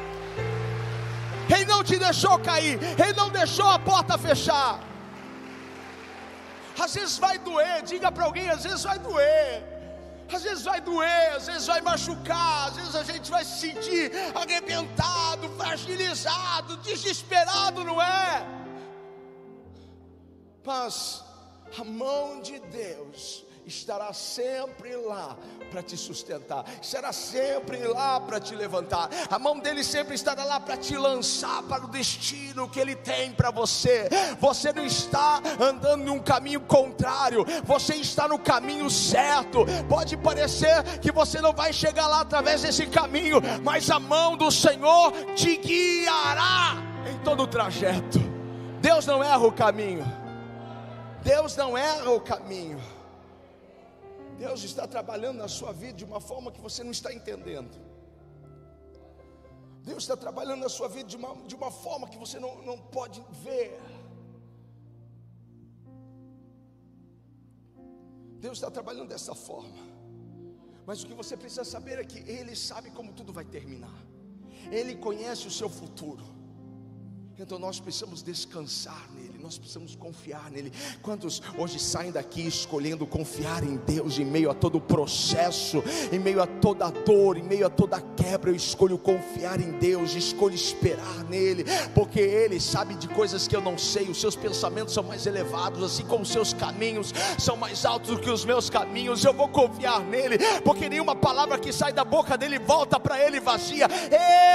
Ele 1.55 1.65
não 1.67 1.83
te 1.85 1.99
deixou 1.99 2.39
cair, 2.39 2.79
Ele 2.99 3.13
não 3.15 3.31
deixou 3.31 3.69
a 3.69 3.79
porta 3.79 4.17
fechar. 4.19 4.81
Às 6.79 6.95
vezes 6.95 7.19
vai 7.19 7.39
doer, 7.39 7.83
diga 7.83 8.11
para 8.11 8.25
alguém, 8.25 8.49
às 8.49 8.65
vezes 8.65 8.83
vai 8.83 8.99
doer. 8.99 9.82
Às 10.33 10.43
vezes 10.43 10.65
vai 10.65 10.81
doer, 10.81 11.33
às 11.37 11.47
vezes 11.47 11.67
vai 11.67 11.81
machucar, 11.81 12.69
às 12.69 12.77
vezes 12.77 12.95
a 12.95 13.03
gente 13.05 13.31
vai 13.31 13.45
se 13.45 13.61
sentir 13.61 14.11
arrebentado, 14.35 15.49
fragilizado, 15.59 16.77
desesperado, 16.79 17.85
não 17.85 18.01
é? 18.01 18.47
Mas 20.65 21.23
a 21.79 21.85
mão 21.85 22.41
de 22.41 22.59
Deus 22.61 23.45
estará 23.67 24.13
sempre 24.13 24.97
lá 24.97 25.37
para 25.71 25.83
te 25.83 25.97
sustentar, 25.97 26.65
estará 26.83 27.13
sempre 27.13 27.79
lá 27.87 28.21
para 28.21 28.41
te 28.41 28.55
levantar, 28.55 29.09
a 29.31 29.39
mão 29.39 29.59
dele 29.59 29.85
sempre 29.85 30.15
estará 30.15 30.45
lá 30.45 30.61
para 30.61 30.77
te 30.77 30.97
lançar 30.97 31.63
para 31.63 31.85
o 31.85 31.89
destino 31.89 32.69
que 32.69 32.81
ele 32.81 32.95
tem 32.95 33.33
para 33.33 33.51
você. 33.51 34.09
Você 34.39 34.73
não 34.73 34.85
está 34.85 35.41
andando 35.61 36.07
em 36.07 36.11
um 36.11 36.19
caminho 36.19 36.61
contrário, 36.61 37.45
você 37.65 37.95
está 37.95 38.29
no 38.29 38.39
caminho 38.39 38.91
certo. 38.91 39.65
Pode 39.89 40.17
parecer 40.17 40.83
que 41.01 41.13
você 41.13 41.41
não 41.41 41.53
vai 41.53 41.73
chegar 41.73 42.07
lá 42.07 42.21
através 42.21 42.63
desse 42.63 42.87
caminho, 42.87 43.41
mas 43.63 43.91
a 43.91 43.99
mão 43.99 44.37
do 44.37 44.51
Senhor 44.51 45.13
te 45.35 45.57
guiará 45.57 46.77
em 47.11 47.19
todo 47.25 47.45
o 47.45 47.47
trajeto. 47.47 48.19
Deus 48.81 49.07
não 49.07 49.23
erra 49.23 49.47
o 49.47 49.53
caminho. 49.53 50.05
Deus 51.23 51.57
não 51.57 51.79
erra 51.79 52.11
o 52.11 52.21
caminho. 52.21 52.81
Deus 54.39 54.63
está 54.63 54.87
trabalhando 54.87 55.39
na 55.39 55.49
sua 55.49 55.73
vida 55.73 55.95
de 55.95 56.05
uma 56.05 56.21
forma 56.21 56.51
que 56.51 56.61
você 56.61 56.83
não 56.83 56.91
está 56.91 57.13
entendendo. 57.13 57.93
Deus 59.83 60.05
está 60.05 60.17
trabalhando 60.17 60.61
na 60.61 60.69
sua 60.69 60.89
vida 60.89 61.09
de 61.09 61.17
uma, 61.17 61.35
de 61.47 61.55
uma 61.55 61.71
forma 61.71 62.09
que 62.09 62.17
você 62.17 62.39
não, 62.39 62.63
não 62.63 62.79
pode 62.79 63.23
ver. 63.43 63.81
Deus 68.39 68.59
está 68.59 68.71
trabalhando 68.71 69.09
dessa 69.09 69.35
forma. 69.35 69.93
Mas 70.87 71.03
o 71.03 71.07
que 71.07 71.15
você 71.15 71.37
precisa 71.37 71.65
saber 71.65 71.99
é 71.99 72.05
que 72.05 72.19
Ele 72.31 72.55
sabe 72.57 72.91
como 72.91 73.13
tudo 73.13 73.33
vai 73.33 73.45
terminar. 73.45 73.97
Ele 74.71 74.97
conhece 74.97 75.47
o 75.47 75.51
seu 75.51 75.69
futuro. 75.69 76.25
Então 77.39 77.59
nós 77.59 77.81
precisamos 77.81 78.23
descansar 78.23 79.09
nele, 79.15 79.39
nós 79.41 79.57
precisamos 79.57 79.97
confiar 79.97 80.51
nele. 80.51 80.71
Quantos 81.01 81.43
hoje 81.57 81.79
saem 81.79 82.13
daqui 82.13 82.47
escolhendo 82.47 83.07
confiar 83.07 83.65
em 83.65 83.77
Deus 83.77 84.19
em 84.19 84.25
meio 84.25 84.51
a 84.51 84.55
todo 84.55 84.77
o 84.77 84.81
processo, 84.81 85.83
em 86.13 86.19
meio 86.19 86.43
a 86.43 86.47
toda 86.47 86.87
a 86.87 86.91
dor, 86.91 87.39
em 87.39 87.43
meio 87.43 87.67
a 87.67 87.71
toda 87.71 87.97
a 87.97 88.01
quebra, 88.01 88.51
eu 88.51 88.55
escolho 88.55 88.99
confiar 88.99 89.61
em 89.61 89.73
Deus, 89.73 90.15
escolho 90.15 90.55
esperar 90.55 91.25
nele, 91.25 91.65
porque 91.95 92.21
ele 92.21 92.61
sabe 92.61 92.95
de 92.95 93.09
coisas 93.09 93.49
que 93.49 93.57
eu 93.57 93.63
não 93.63 93.79
sei, 93.79 94.09
os 94.09 94.21
seus 94.21 94.37
pensamentos 94.37 94.95
são 94.95 95.03
mais 95.03 95.27
elevados, 95.27 95.83
assim 95.83 96.05
como 96.05 96.23
os 96.23 96.31
seus 96.31 96.53
caminhos 96.53 97.13
são 97.39 97.57
mais 97.57 97.85
altos 97.85 98.11
do 98.11 98.21
que 98.21 98.31
os 98.31 98.45
meus 98.45 98.69
caminhos. 98.69 99.25
Eu 99.25 99.33
vou 99.33 99.49
confiar 99.49 100.01
nele, 100.01 100.39
porque 100.65 100.89
nenhuma 100.89 101.17
palavra 101.17 101.59
que 101.59 101.73
sai 101.73 101.93
da 101.93 102.05
boca 102.05 102.37
dele 102.37 102.59
volta 102.59 103.01
para 103.01 103.19
ele 103.21 103.41
vazia. 103.41 103.89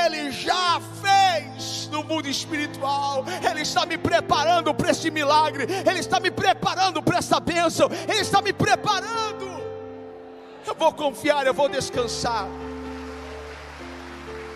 Ele 0.05 0.31
já 0.31 0.79
fez 1.01 1.76
no 1.87 2.03
mundo 2.03 2.27
espiritual. 2.27 3.23
Ele 3.49 3.61
está 3.61 3.85
me 3.85 3.97
preparando 3.97 4.73
para 4.73 4.91
esse 4.91 5.09
milagre, 5.09 5.67
Ele 5.87 5.99
está 5.99 6.19
me 6.19 6.31
preparando 6.31 7.01
para 7.01 7.17
essa 7.17 7.39
bênção, 7.39 7.89
Ele 8.07 8.21
está 8.21 8.41
me 8.41 8.53
preparando. 8.53 9.45
Eu 10.65 10.75
vou 10.75 10.93
confiar, 10.93 11.45
eu 11.47 11.53
vou 11.53 11.69
descansar, 11.69 12.47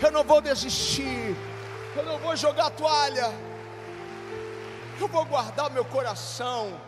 eu 0.02 0.12
não 0.12 0.24
vou 0.24 0.42
desistir, 0.42 1.36
eu 1.96 2.04
não 2.04 2.18
vou 2.20 2.36
jogar 2.36 2.70
toalha, 2.72 3.32
eu 5.00 5.08
vou 5.08 5.26
guardar 5.26 5.72
meu 5.72 5.86
coração, 5.86 6.80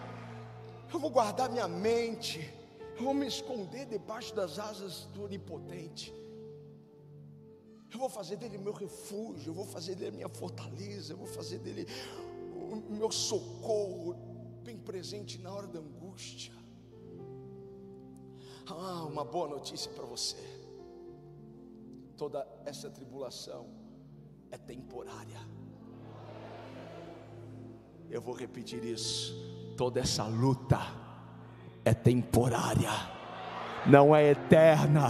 eu 0.94 1.00
vou 1.00 1.10
guardar 1.10 1.50
minha 1.50 1.68
mente, 1.70 2.54
eu 2.98 3.06
vou 3.06 3.14
me 3.14 3.26
esconder 3.26 3.86
debaixo 3.86 4.36
das 4.36 4.60
asas 4.60 5.06
do 5.14 5.24
Onipotente. 5.24 6.14
Eu 7.94 8.00
vou 8.00 8.10
fazer 8.10 8.38
dele 8.38 8.58
meu 8.58 8.74
refúgio, 8.74 9.52
eu 9.52 9.54
vou 9.54 9.68
fazer 9.68 9.94
dele 9.94 10.16
minha 10.16 10.30
fortaleza, 10.30 11.14
eu 11.14 11.18
vou 11.18 11.28
fazer 11.28 11.60
dele 11.60 11.86
o 12.90 12.92
meu 12.92 13.12
socorro, 13.12 14.16
bem 14.64 14.76
presente 14.76 15.38
na 15.38 15.54
hora 15.54 15.68
da 15.68 15.78
angústia. 15.78 16.52
Ah, 18.66 19.04
uma 19.04 19.24
boa 19.24 19.48
notícia 19.48 19.92
para 19.92 20.06
você. 20.06 20.42
Toda 22.18 22.48
essa 22.66 22.90
tribulação 22.90 23.70
é 24.50 24.58
temporária. 24.58 25.40
Eu 28.10 28.22
vou 28.22 28.34
repetir 28.34 28.84
isso. 28.84 29.36
Toda 29.78 30.00
essa 30.00 30.26
luta 30.26 30.80
é 31.86 31.94
temporária, 31.94 32.90
não 33.86 34.16
é 34.16 34.32
eterna. 34.32 35.10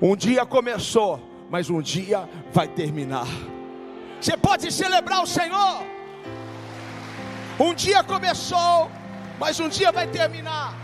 Um 0.00 0.14
dia 0.14 0.44
começou 0.44 1.31
mas 1.52 1.68
um 1.68 1.82
dia 1.82 2.26
vai 2.50 2.66
terminar. 2.66 3.26
Você 4.18 4.34
pode 4.38 4.72
celebrar 4.72 5.22
o 5.22 5.26
Senhor. 5.26 5.84
Um 7.60 7.74
dia 7.74 8.02
começou, 8.02 8.90
mas 9.38 9.60
um 9.60 9.68
dia 9.68 9.92
vai 9.92 10.06
terminar. 10.06 10.74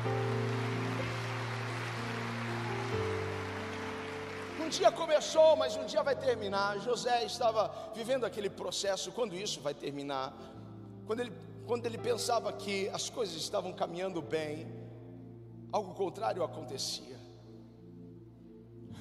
Um 4.60 4.68
dia 4.68 4.92
começou, 4.92 5.56
mas 5.56 5.74
um 5.74 5.86
dia 5.86 6.02
vai 6.02 6.14
terminar. 6.14 6.78
José 6.80 7.24
estava 7.24 7.72
vivendo 7.94 8.26
aquele 8.26 8.50
processo. 8.50 9.10
Quando 9.10 9.34
isso 9.34 9.62
vai 9.62 9.72
terminar? 9.72 10.34
Quando 11.06 11.20
ele, 11.20 11.32
quando 11.66 11.86
ele 11.86 11.96
pensava 11.96 12.52
que 12.52 12.90
as 12.90 13.08
coisas 13.08 13.36
estavam 13.36 13.72
caminhando 13.72 14.20
bem, 14.20 14.70
algo 15.72 15.94
contrário 15.94 16.44
acontecia. 16.44 17.17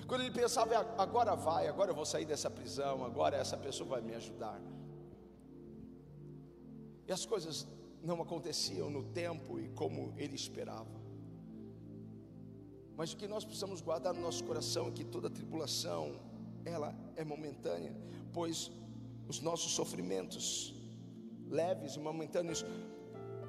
Quando 0.07 0.21
ele 0.21 0.31
pensava, 0.31 0.73
agora 0.97 1.35
vai, 1.35 1.67
agora 1.67 1.91
eu 1.91 1.95
vou 1.95 2.05
sair 2.05 2.25
dessa 2.25 2.49
prisão, 2.49 3.03
agora 3.03 3.35
essa 3.35 3.57
pessoa 3.57 3.89
vai 3.89 4.01
me 4.01 4.15
ajudar. 4.15 4.59
E 7.05 7.11
as 7.11 7.25
coisas 7.25 7.67
não 8.01 8.21
aconteciam 8.21 8.89
no 8.89 9.03
tempo 9.03 9.59
e 9.59 9.67
como 9.69 10.13
ele 10.17 10.35
esperava. 10.35 10.97
Mas 12.95 13.11
o 13.11 13.17
que 13.17 13.27
nós 13.27 13.43
precisamos 13.43 13.81
guardar 13.81 14.13
no 14.13 14.21
nosso 14.21 14.43
coração 14.45 14.87
é 14.87 14.91
que 14.91 15.03
toda 15.03 15.29
tribulação, 15.29 16.19
ela 16.63 16.95
é 17.15 17.23
momentânea, 17.25 17.93
pois 18.33 18.71
os 19.27 19.41
nossos 19.41 19.73
sofrimentos 19.73 20.73
leves 21.49 21.95
e 21.95 21.99
momentâneos, 21.99 22.65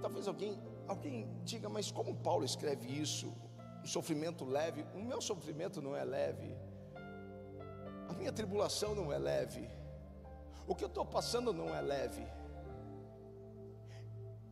talvez 0.03 0.27
alguém, 0.27 0.59
alguém 0.89 1.29
diga, 1.45 1.69
mas 1.69 1.91
como 1.91 2.17
Paulo 2.17 2.45
escreve 2.45 2.87
isso? 2.89 3.33
Um 3.83 3.87
sofrimento 3.87 4.45
leve. 4.45 4.85
O 4.95 5.01
meu 5.01 5.21
sofrimento 5.21 5.81
não 5.81 5.97
é 5.97 6.05
leve. 6.05 6.57
A 8.09 8.13
minha 8.13 8.33
tribulação 8.33 8.95
não 8.95 9.13
é 9.13 9.19
leve. 9.19 9.69
O 10.67 10.75
que 10.75 10.85
eu 10.85 10.89
estou 10.89 11.05
passando 11.05 11.53
não 11.53 11.75
é 11.75 11.81
leve. 11.81 12.27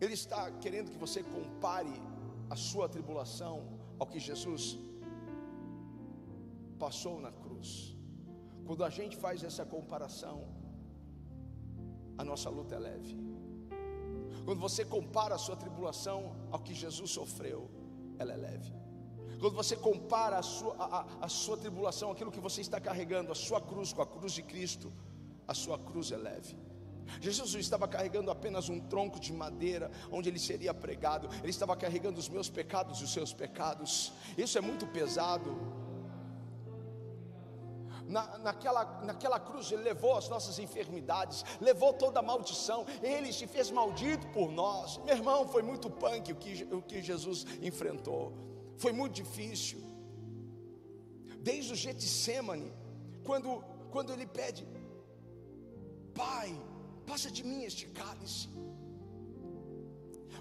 Ele 0.01 0.15
está 0.15 0.51
querendo 0.53 0.91
que 0.91 0.99
você 0.99 1.23
compare 1.23 1.95
a 2.51 2.57
sua 2.57 2.89
tribulação 2.89 3.55
ao 3.99 4.07
que 4.07 4.19
Jesus 4.19 4.79
passou 6.79 7.21
na 7.21 7.33
cruz. 7.33 7.97
Quando 8.67 8.85
a 8.85 8.91
gente 8.91 9.17
faz 9.17 9.43
essa 9.43 9.65
comparação, 9.65 10.37
a 12.19 12.25
nossa 12.25 12.51
luta 12.51 12.75
é 12.75 12.79
leve. 12.79 13.17
Quando 14.45 14.61
você 14.61 14.85
compara 14.85 15.35
a 15.35 15.39
sua 15.39 15.57
tribulação 15.57 16.37
ao 16.51 16.61
que 16.61 16.75
Jesus 16.75 17.11
sofreu, 17.11 17.71
ela 18.19 18.33
é 18.33 18.37
leve. 18.37 18.86
Quando 19.41 19.55
você 19.55 19.77
compara 19.77 20.39
a 20.39 20.43
sua, 20.43 20.75
a, 20.79 21.07
a 21.23 21.29
sua 21.29 21.57
tribulação, 21.57 22.11
aquilo 22.11 22.31
que 22.31 22.41
você 22.41 22.61
está 22.61 22.81
carregando, 22.81 23.33
a 23.33 23.35
sua 23.35 23.61
cruz 23.61 23.93
com 23.93 24.03
a 24.03 24.07
cruz 24.07 24.33
de 24.33 24.43
Cristo, 24.43 24.93
a 25.47 25.55
sua 25.55 25.79
cruz 25.79 26.11
é 26.11 26.17
leve. 26.17 26.57
Jesus 27.21 27.55
estava 27.55 27.87
carregando 27.87 28.31
apenas 28.31 28.69
um 28.69 28.81
tronco 28.81 29.21
de 29.21 29.33
madeira 29.33 29.91
onde 30.11 30.29
ele 30.29 30.39
seria 30.39 30.75
pregado, 30.75 31.29
ele 31.43 31.51
estava 31.51 31.77
carregando 31.77 32.19
os 32.19 32.29
meus 32.29 32.49
pecados 32.49 33.01
e 33.01 33.05
os 33.05 33.13
seus 33.13 33.33
pecados. 33.33 34.13
Isso 34.37 34.59
é 34.59 34.61
muito 34.61 34.87
pesado. 34.87 35.57
Na, 38.09 38.39
naquela, 38.39 39.03
naquela 39.03 39.41
cruz 39.41 39.71
ele 39.73 39.83
levou 39.83 40.17
as 40.17 40.29
nossas 40.29 40.61
enfermidades, 40.61 41.45
levou 41.61 41.93
toda 41.93 42.21
a 42.21 42.23
maldição, 42.23 42.87
ele 43.03 43.33
se 43.33 43.49
fez 43.49 43.71
maldito 43.71 44.27
por 44.29 44.53
nós. 44.53 44.99
Meu 44.99 45.17
irmão, 45.17 45.49
foi 45.49 45.63
muito 45.63 45.91
punk 45.91 46.33
o 46.33 46.37
que, 46.37 46.69
o 46.73 46.81
que 46.83 47.03
Jesus 47.03 47.45
enfrentou. 47.61 48.46
Foi 48.83 48.93
muito 49.01 49.15
difícil. 49.23 49.81
Desde 51.49 51.73
o 51.75 51.77
Getsemane, 51.85 52.71
quando, 53.29 53.49
quando 53.95 54.13
ele 54.15 54.27
pede, 54.39 54.63
Pai, 56.23 56.49
passa 57.11 57.31
de 57.37 57.43
mim 57.49 57.61
este 57.71 57.87
cálice. 58.01 58.49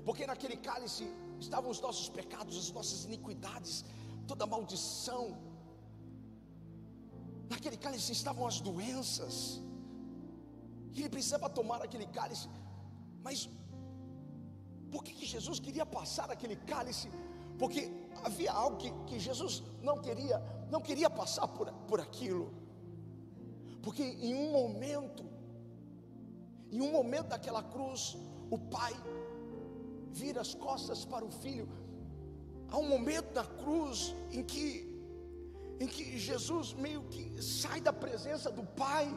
Porque 0.05 0.25
naquele 0.31 0.57
cálice 0.69 1.05
estavam 1.45 1.69
os 1.75 1.81
nossos 1.85 2.07
pecados, 2.17 2.57
as 2.63 2.71
nossas 2.77 2.99
iniquidades, 3.09 3.73
toda 4.29 4.51
maldição. 4.53 5.23
Naquele 7.53 7.77
cálice 7.85 8.11
estavam 8.19 8.45
as 8.51 8.59
doenças. 8.67 9.35
E 10.93 10.99
ele 11.01 11.13
precisava 11.17 11.49
tomar 11.59 11.81
aquele 11.87 12.07
cálice. 12.19 12.47
Mas 13.25 13.39
por 14.91 15.03
que, 15.05 15.13
que 15.19 15.27
Jesus 15.35 15.59
queria 15.65 15.85
passar 15.97 16.27
aquele 16.35 16.57
cálice? 16.73 17.09
Porque 17.57 17.91
havia 18.23 18.51
algo 18.51 18.77
que, 18.77 18.91
que 19.07 19.19
Jesus 19.19 19.63
não 19.81 19.97
queria, 19.99 20.41
não 20.69 20.81
queria 20.81 21.09
passar 21.09 21.47
por, 21.47 21.71
por 21.87 21.99
aquilo. 21.99 22.53
Porque 23.81 24.03
em 24.03 24.33
um 24.33 24.51
momento, 24.51 25.23
em 26.71 26.81
um 26.81 26.91
momento 26.91 27.27
daquela 27.27 27.63
cruz, 27.63 28.17
o 28.49 28.57
pai 28.57 28.93
vira 30.11 30.41
as 30.41 30.53
costas 30.53 31.05
para 31.05 31.25
o 31.25 31.29
filho. 31.29 31.67
há 32.69 32.77
um 32.77 32.87
momento 32.87 33.33
na 33.33 33.45
cruz 33.45 34.15
em 34.31 34.43
que 34.43 34.95
em 35.79 35.87
que 35.87 36.17
Jesus 36.17 36.73
meio 36.73 37.01
que 37.03 37.41
sai 37.41 37.81
da 37.81 37.91
presença 37.91 38.49
do 38.49 38.63
Pai, 38.63 39.07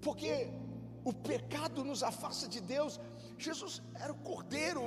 porque 0.00 0.48
o 1.04 1.12
pecado 1.12 1.84
nos 1.84 2.02
afasta 2.02 2.48
de 2.48 2.60
Deus. 2.60 2.98
Jesus 3.36 3.82
era 3.94 4.12
o 4.12 4.16
Cordeiro, 4.16 4.82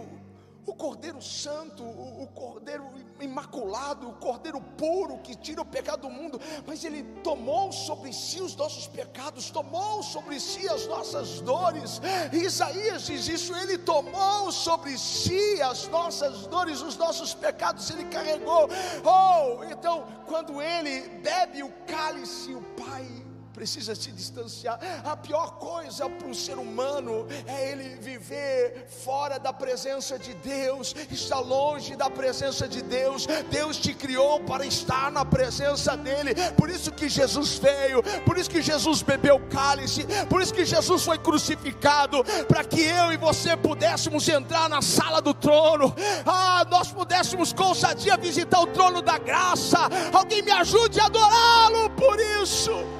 o 0.69 0.75
Cordeiro 0.75 1.21
Santo, 1.21 1.83
o, 1.83 2.27
Cordeiro 2.27 2.85
Imaculado, 3.19 4.09
o 4.09 4.13
Cordeiro 4.13 4.61
Puro 4.77 5.17
que 5.19 5.35
tira 5.35 5.61
o 5.61 5.65
pecado 5.65 6.01
do 6.01 6.09
mundo, 6.09 6.39
mas 6.65 6.83
Ele 6.83 7.03
tomou 7.23 7.71
sobre 7.71 8.13
si 8.13 8.41
os 8.41 8.55
nossos 8.55 8.87
pecados, 8.87 9.49
tomou 9.49 10.01
sobre 10.03 10.39
si 10.39 10.67
as 10.69 10.87
nossas 10.87 11.41
dores. 11.41 11.99
Isaías 12.31 13.07
diz 13.07 13.27
isso: 13.27 13.55
Ele 13.55 13.77
tomou 13.77 14.51
sobre 14.51 14.97
si 14.97 15.61
as 15.61 15.87
nossas 15.87 16.47
dores, 16.47 16.81
os 16.81 16.95
nossos 16.97 17.33
pecados, 17.33 17.89
Ele 17.89 18.05
carregou. 18.05 18.69
Oh, 19.03 19.63
então, 19.65 20.07
quando 20.27 20.61
Ele 20.61 21.09
bebe 21.19 21.63
o 21.63 21.71
cálice, 21.85 22.53
o 22.53 22.61
Pai 22.61 23.18
precisa 23.53 23.95
se 23.95 24.11
distanciar. 24.11 24.79
A 25.03 25.15
pior 25.17 25.51
coisa 25.57 26.09
para 26.09 26.27
o 26.27 26.35
ser 26.35 26.57
humano 26.57 27.27
é 27.45 27.71
ele 27.71 27.95
viver 27.95 28.87
fora 29.03 29.37
da 29.37 29.51
presença 29.51 30.17
de 30.17 30.33
Deus, 30.35 30.95
estar 31.11 31.39
longe 31.39 31.95
da 31.95 32.09
presença 32.09 32.67
de 32.67 32.81
Deus. 32.81 33.27
Deus 33.49 33.77
te 33.77 33.93
criou 33.93 34.39
para 34.41 34.65
estar 34.65 35.11
na 35.11 35.25
presença 35.25 35.97
dEle, 35.97 36.33
por 36.55 36.69
isso 36.69 36.91
que 36.91 37.09
Jesus 37.09 37.57
veio, 37.57 38.01
por 38.25 38.37
isso 38.37 38.49
que 38.49 38.61
Jesus 38.61 39.01
bebeu 39.01 39.39
cálice, 39.49 40.05
por 40.29 40.41
isso 40.41 40.53
que 40.53 40.65
Jesus 40.65 41.03
foi 41.03 41.17
crucificado, 41.17 42.23
para 42.47 42.63
que 42.63 42.81
eu 42.81 43.11
e 43.11 43.17
você 43.17 43.55
pudéssemos 43.57 44.27
entrar 44.29 44.69
na 44.69 44.81
sala 44.81 45.21
do 45.21 45.33
trono, 45.33 45.93
ah, 46.25 46.65
nós 46.69 46.91
pudéssemos 46.91 47.53
com 47.53 47.65
ousadia 47.65 48.17
visitar 48.17 48.59
o 48.59 48.67
trono 48.67 49.01
da 49.01 49.17
graça. 49.17 49.77
Alguém 50.13 50.41
me 50.41 50.51
ajude 50.51 50.99
a 50.99 51.05
adorá-lo 51.05 51.89
por 51.91 52.19
isso. 52.19 52.98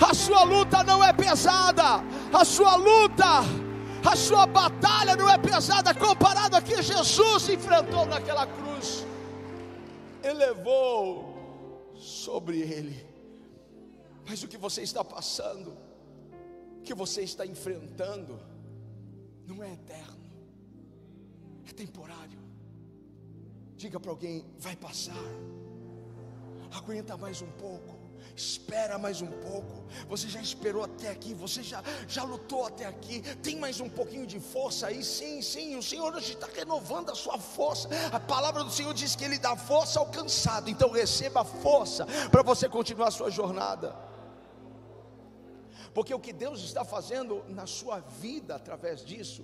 A 0.00 0.14
sua 0.14 0.44
luta 0.44 0.84
não 0.84 1.02
é 1.02 1.12
pesada, 1.12 2.02
a 2.32 2.44
sua 2.44 2.76
luta, 2.76 3.40
a 4.04 4.16
sua 4.16 4.46
batalha 4.46 5.16
não 5.16 5.28
é 5.28 5.38
pesada 5.38 5.94
comparado 5.94 6.56
a 6.56 6.62
que 6.62 6.82
Jesus 6.82 7.48
enfrentou 7.48 8.04
naquela 8.06 8.46
cruz. 8.46 9.06
Ele 10.22 10.34
levou 10.34 11.94
sobre 11.96 12.60
ele. 12.60 13.06
Mas 14.28 14.42
o 14.42 14.48
que 14.48 14.58
você 14.58 14.82
está 14.82 15.02
passando, 15.04 15.76
o 16.78 16.82
que 16.82 16.94
você 16.94 17.22
está 17.22 17.46
enfrentando, 17.46 18.38
não 19.46 19.62
é 19.62 19.72
eterno, 19.72 20.26
é 21.68 21.72
temporário. 21.72 22.38
Diga 23.76 23.98
para 24.00 24.10
alguém: 24.10 24.44
vai 24.58 24.76
passar, 24.76 25.14
aguenta 26.72 27.16
mais 27.16 27.40
um 27.40 27.50
pouco 27.52 27.95
espera 28.34 28.98
mais 28.98 29.20
um 29.20 29.26
pouco. 29.26 29.84
Você 30.08 30.28
já 30.28 30.40
esperou 30.40 30.84
até 30.84 31.10
aqui, 31.10 31.34
você 31.34 31.62
já, 31.62 31.82
já 32.08 32.22
lutou 32.24 32.66
até 32.66 32.86
aqui. 32.86 33.20
Tem 33.36 33.56
mais 33.56 33.80
um 33.80 33.88
pouquinho 33.88 34.26
de 34.26 34.40
força 34.40 34.88
aí? 34.88 35.04
Sim, 35.04 35.40
sim. 35.42 35.76
O 35.76 35.82
Senhor 35.82 36.14
hoje 36.14 36.32
está 36.32 36.48
renovando 36.54 37.10
a 37.10 37.14
sua 37.14 37.38
força. 37.38 37.88
A 38.12 38.18
palavra 38.18 38.64
do 38.64 38.70
Senhor 38.70 38.92
diz 38.94 39.14
que 39.14 39.24
Ele 39.24 39.38
dá 39.38 39.56
força 39.56 40.00
ao 40.00 40.06
cansado. 40.06 40.68
Então 40.68 40.90
receba 40.90 41.44
força 41.44 42.06
para 42.30 42.42
você 42.42 42.68
continuar 42.68 43.08
a 43.08 43.12
sua 43.12 43.30
jornada. 43.30 43.96
Porque 45.94 46.12
o 46.12 46.20
que 46.20 46.32
Deus 46.32 46.62
está 46.62 46.84
fazendo 46.84 47.42
na 47.48 47.66
sua 47.66 48.00
vida 48.00 48.54
através 48.54 49.02
disso, 49.02 49.42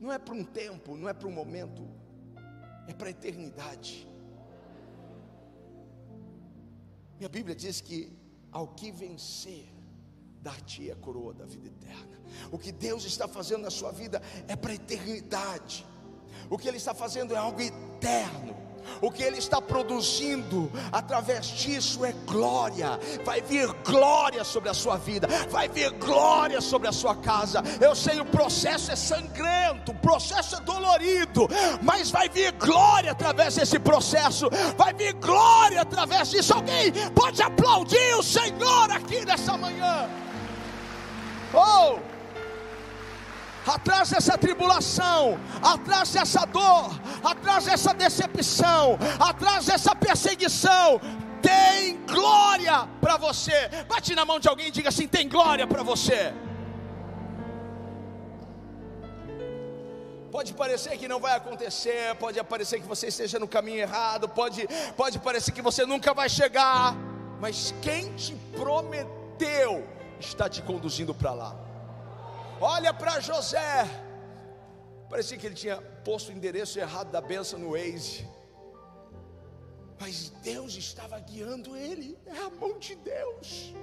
não 0.00 0.12
é 0.12 0.18
para 0.18 0.34
um 0.34 0.42
tempo, 0.42 0.96
não 0.96 1.08
é 1.08 1.12
para 1.12 1.28
um 1.28 1.32
momento, 1.32 1.88
é 2.88 2.92
para 2.92 3.06
a 3.06 3.10
eternidade. 3.10 4.08
Minha 7.20 7.28
Bíblia 7.28 7.54
diz 7.54 7.80
que 7.80 8.12
ao 8.52 8.68
que 8.68 8.92
vencer, 8.92 9.66
dar-te 10.40 10.90
a 10.90 10.96
coroa 10.96 11.32
da 11.32 11.46
vida 11.46 11.68
eterna. 11.68 12.20
O 12.50 12.58
que 12.58 12.70
Deus 12.70 13.04
está 13.04 13.26
fazendo 13.26 13.62
na 13.62 13.70
sua 13.70 13.90
vida 13.90 14.22
é 14.46 14.54
para 14.54 14.72
a 14.72 14.74
eternidade. 14.74 15.86
O 16.50 16.58
que 16.58 16.68
Ele 16.68 16.76
está 16.76 16.94
fazendo 16.94 17.34
é 17.34 17.38
algo 17.38 17.60
eterno. 17.60 18.54
O 19.00 19.10
que 19.10 19.22
Ele 19.22 19.38
está 19.38 19.60
produzindo 19.60 20.70
através 20.90 21.46
disso 21.46 22.04
é 22.04 22.12
glória. 22.26 22.98
Vai 23.24 23.40
vir 23.40 23.68
glória 23.84 24.44
sobre 24.44 24.68
a 24.68 24.74
sua 24.74 24.96
vida, 24.96 25.26
vai 25.50 25.68
vir 25.68 25.90
glória 25.92 26.60
sobre 26.60 26.88
a 26.88 26.92
sua 26.92 27.14
casa. 27.16 27.62
Eu 27.80 27.94
sei, 27.94 28.20
o 28.20 28.24
processo 28.24 28.90
é 28.90 28.96
sangrento, 28.96 29.92
o 29.92 29.94
processo 29.94 30.56
é 30.56 30.60
dolorido, 30.60 31.48
mas 31.82 32.10
vai 32.10 32.28
vir 32.28 32.52
glória 32.52 33.12
através 33.12 33.54
desse 33.54 33.78
processo, 33.78 34.48
vai 34.76 34.92
vir 34.92 35.14
glória 35.14 35.80
através 35.80 36.30
disso. 36.30 36.54
Alguém 36.54 36.92
pode 37.14 37.42
aplaudir 37.42 38.14
o 38.16 38.22
Senhor 38.22 38.90
aqui 38.90 39.24
nessa 39.24 39.56
manhã. 39.56 40.08
Oh! 41.54 42.11
Atrás 43.66 44.10
dessa 44.10 44.36
tribulação, 44.36 45.38
atrás 45.62 46.12
dessa 46.12 46.44
dor, 46.44 46.90
atrás 47.22 47.64
dessa 47.64 47.94
decepção, 47.94 48.98
atrás 49.18 49.66
dessa 49.66 49.94
perseguição, 49.94 51.00
tem 51.40 51.98
glória 52.06 52.88
para 53.00 53.16
você. 53.16 53.68
Bate 53.88 54.14
na 54.14 54.24
mão 54.24 54.38
de 54.38 54.48
alguém 54.48 54.68
e 54.68 54.70
diga 54.70 54.88
assim: 54.88 55.08
tem 55.08 55.28
glória 55.28 55.66
para 55.66 55.82
você. 55.82 56.32
Pode 60.30 60.54
parecer 60.54 60.96
que 60.96 61.06
não 61.06 61.20
vai 61.20 61.36
acontecer, 61.36 62.14
pode 62.14 62.42
parecer 62.44 62.80
que 62.80 62.86
você 62.86 63.08
esteja 63.08 63.38
no 63.38 63.46
caminho 63.46 63.80
errado, 63.80 64.26
pode, 64.30 64.66
pode 64.96 65.18
parecer 65.18 65.52
que 65.52 65.60
você 65.60 65.84
nunca 65.84 66.14
vai 66.14 66.26
chegar, 66.26 66.96
mas 67.38 67.74
quem 67.82 68.14
te 68.14 68.34
prometeu 68.56 69.86
está 70.18 70.48
te 70.48 70.62
conduzindo 70.62 71.12
para 71.12 71.32
lá. 71.32 71.61
Olha 72.62 72.94
para 72.94 73.18
José. 73.18 73.84
Parecia 75.10 75.36
que 75.36 75.46
ele 75.46 75.56
tinha 75.56 75.82
posto 76.04 76.28
o 76.28 76.32
endereço 76.32 76.78
errado 76.78 77.10
da 77.10 77.20
benção 77.20 77.58
no 77.58 77.72
Waze. 77.72 78.24
Mas 80.00 80.30
Deus 80.44 80.76
estava 80.76 81.18
guiando 81.18 81.76
ele. 81.76 82.16
É 82.24 82.38
a 82.38 82.48
mão 82.50 82.78
de 82.78 82.94
Deus. 82.94 83.74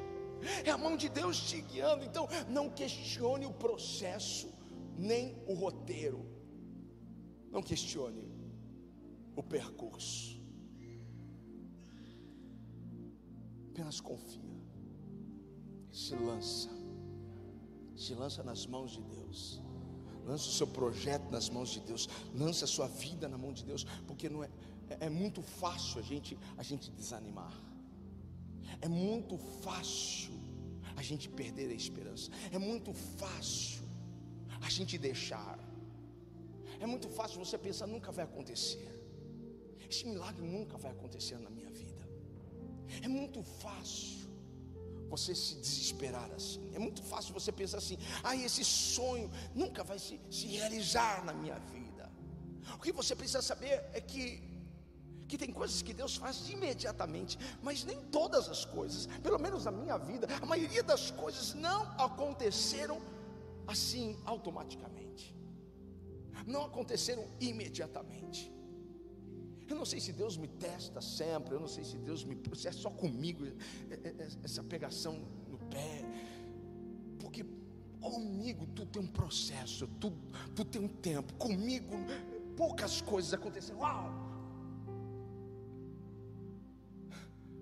É 0.64 0.72
a 0.72 0.78
mão 0.78 0.96
de 0.96 1.10
Deus 1.10 1.38
te 1.50 1.60
guiando. 1.60 2.06
Então, 2.06 2.26
não 2.48 2.70
questione 2.70 3.46
o 3.46 3.52
processo, 3.52 4.50
nem 4.98 5.44
o 5.46 5.54
roteiro. 5.54 6.26
Não 7.52 7.62
questione 7.62 8.32
o 9.36 9.44
percurso. 9.44 10.42
Apenas 13.72 14.00
confia. 14.00 14.58
Se 15.92 16.16
lança 16.16 16.79
se 18.00 18.14
lança 18.14 18.42
nas 18.50 18.66
mãos 18.66 18.92
de 18.92 19.02
Deus. 19.02 19.62
Lança 20.26 20.48
o 20.48 20.52
seu 20.60 20.68
projeto 20.68 21.30
nas 21.30 21.50
mãos 21.50 21.70
de 21.70 21.82
Deus. 21.82 22.08
Lança 22.34 22.66
a 22.66 22.68
sua 22.68 22.88
vida 22.88 23.28
na 23.28 23.38
mão 23.38 23.52
de 23.52 23.64
Deus, 23.66 23.84
porque 24.08 24.30
não 24.30 24.44
é, 24.44 24.50
é, 24.90 25.06
é 25.08 25.10
muito 25.10 25.42
fácil 25.42 26.00
a 26.00 26.04
gente 26.12 26.38
a 26.58 26.64
gente 26.64 26.90
desanimar. 26.92 27.54
É 28.82 28.88
muito 28.88 29.38
fácil 29.66 30.34
a 30.96 31.02
gente 31.02 31.28
perder 31.30 31.70
a 31.72 31.74
esperança. 31.74 32.32
É 32.52 32.60
muito 32.70 32.94
fácil 32.94 33.84
a 34.62 34.70
gente 34.70 34.98
deixar. 34.98 35.58
É 36.80 36.86
muito 36.86 37.10
fácil 37.10 37.44
você 37.44 37.58
pensar 37.58 37.88
nunca 37.88 38.12
vai 38.12 38.24
acontecer. 38.24 38.88
Esse 39.90 40.06
milagre 40.06 40.46
nunca 40.46 40.78
vai 40.78 40.92
acontecer 40.92 41.38
na 41.40 41.50
minha 41.50 41.72
vida. 41.72 42.04
É 43.02 43.08
muito 43.08 43.42
fácil 43.44 44.19
você 45.10 45.34
se 45.36 45.56
desesperar 45.56 46.30
assim. 46.32 46.70
É 46.74 46.80
muito 46.80 47.02
fácil 47.04 47.34
você 47.34 47.52
pensar 47.52 47.80
assim: 47.80 47.98
ah, 48.24 48.36
esse 48.36 48.64
sonho 48.64 49.30
nunca 49.54 49.84
vai 49.84 50.00
se, 50.00 50.20
se 50.30 50.48
realizar 50.48 51.26
na 51.26 51.34
minha 51.34 51.58
vida. 51.60 52.10
O 52.76 52.80
que 52.80 52.92
você 52.92 53.16
precisa 53.16 53.42
saber 53.42 53.84
é 53.94 54.02
que 54.02 54.48
que 55.28 55.38
tem 55.38 55.52
coisas 55.54 55.84
que 55.84 55.94
Deus 55.94 56.16
faz 56.16 56.50
imediatamente, 56.50 57.38
mas 57.62 57.84
nem 57.84 58.00
todas 58.06 58.50
as 58.50 58.66
coisas, 58.66 59.06
pelo 59.22 59.38
menos 59.38 59.66
na 59.66 59.72
minha 59.72 59.96
vida, 59.96 60.28
a 60.42 60.46
maioria 60.46 60.82
das 60.82 61.12
coisas 61.12 61.54
não 61.54 61.84
aconteceram 62.02 63.00
assim 63.68 64.20
automaticamente, 64.26 65.36
não 66.48 66.66
aconteceram 66.66 67.24
imediatamente. 67.40 68.52
Eu 69.70 69.76
não 69.76 69.86
sei 69.86 70.00
se 70.00 70.12
Deus 70.12 70.36
me 70.36 70.48
testa 70.48 71.00
sempre, 71.00 71.54
eu 71.54 71.60
não 71.60 71.68
sei 71.68 71.84
se 71.84 71.98
Deus 71.98 72.24
me. 72.24 72.36
Se 72.56 72.68
é 72.68 72.72
só 72.72 72.90
comigo 72.90 73.46
é, 73.46 73.94
é, 73.94 74.08
é, 74.08 74.28
essa 74.44 74.64
pegação 74.64 75.20
no 75.48 75.60
pé. 75.70 76.04
Porque 77.20 77.46
comigo 78.02 78.66
tu 78.68 78.86
tem 78.86 79.02
um 79.02 79.08
processo, 79.08 79.88
tu, 80.00 80.12
tu 80.56 80.66
tem 80.66 80.82
um 80.82 80.88
tempo. 80.88 81.34
Comigo 81.36 81.96
poucas 82.58 83.00
coisas 83.00 83.32
aconteceram. 83.34 83.80
Uau! 83.80 84.12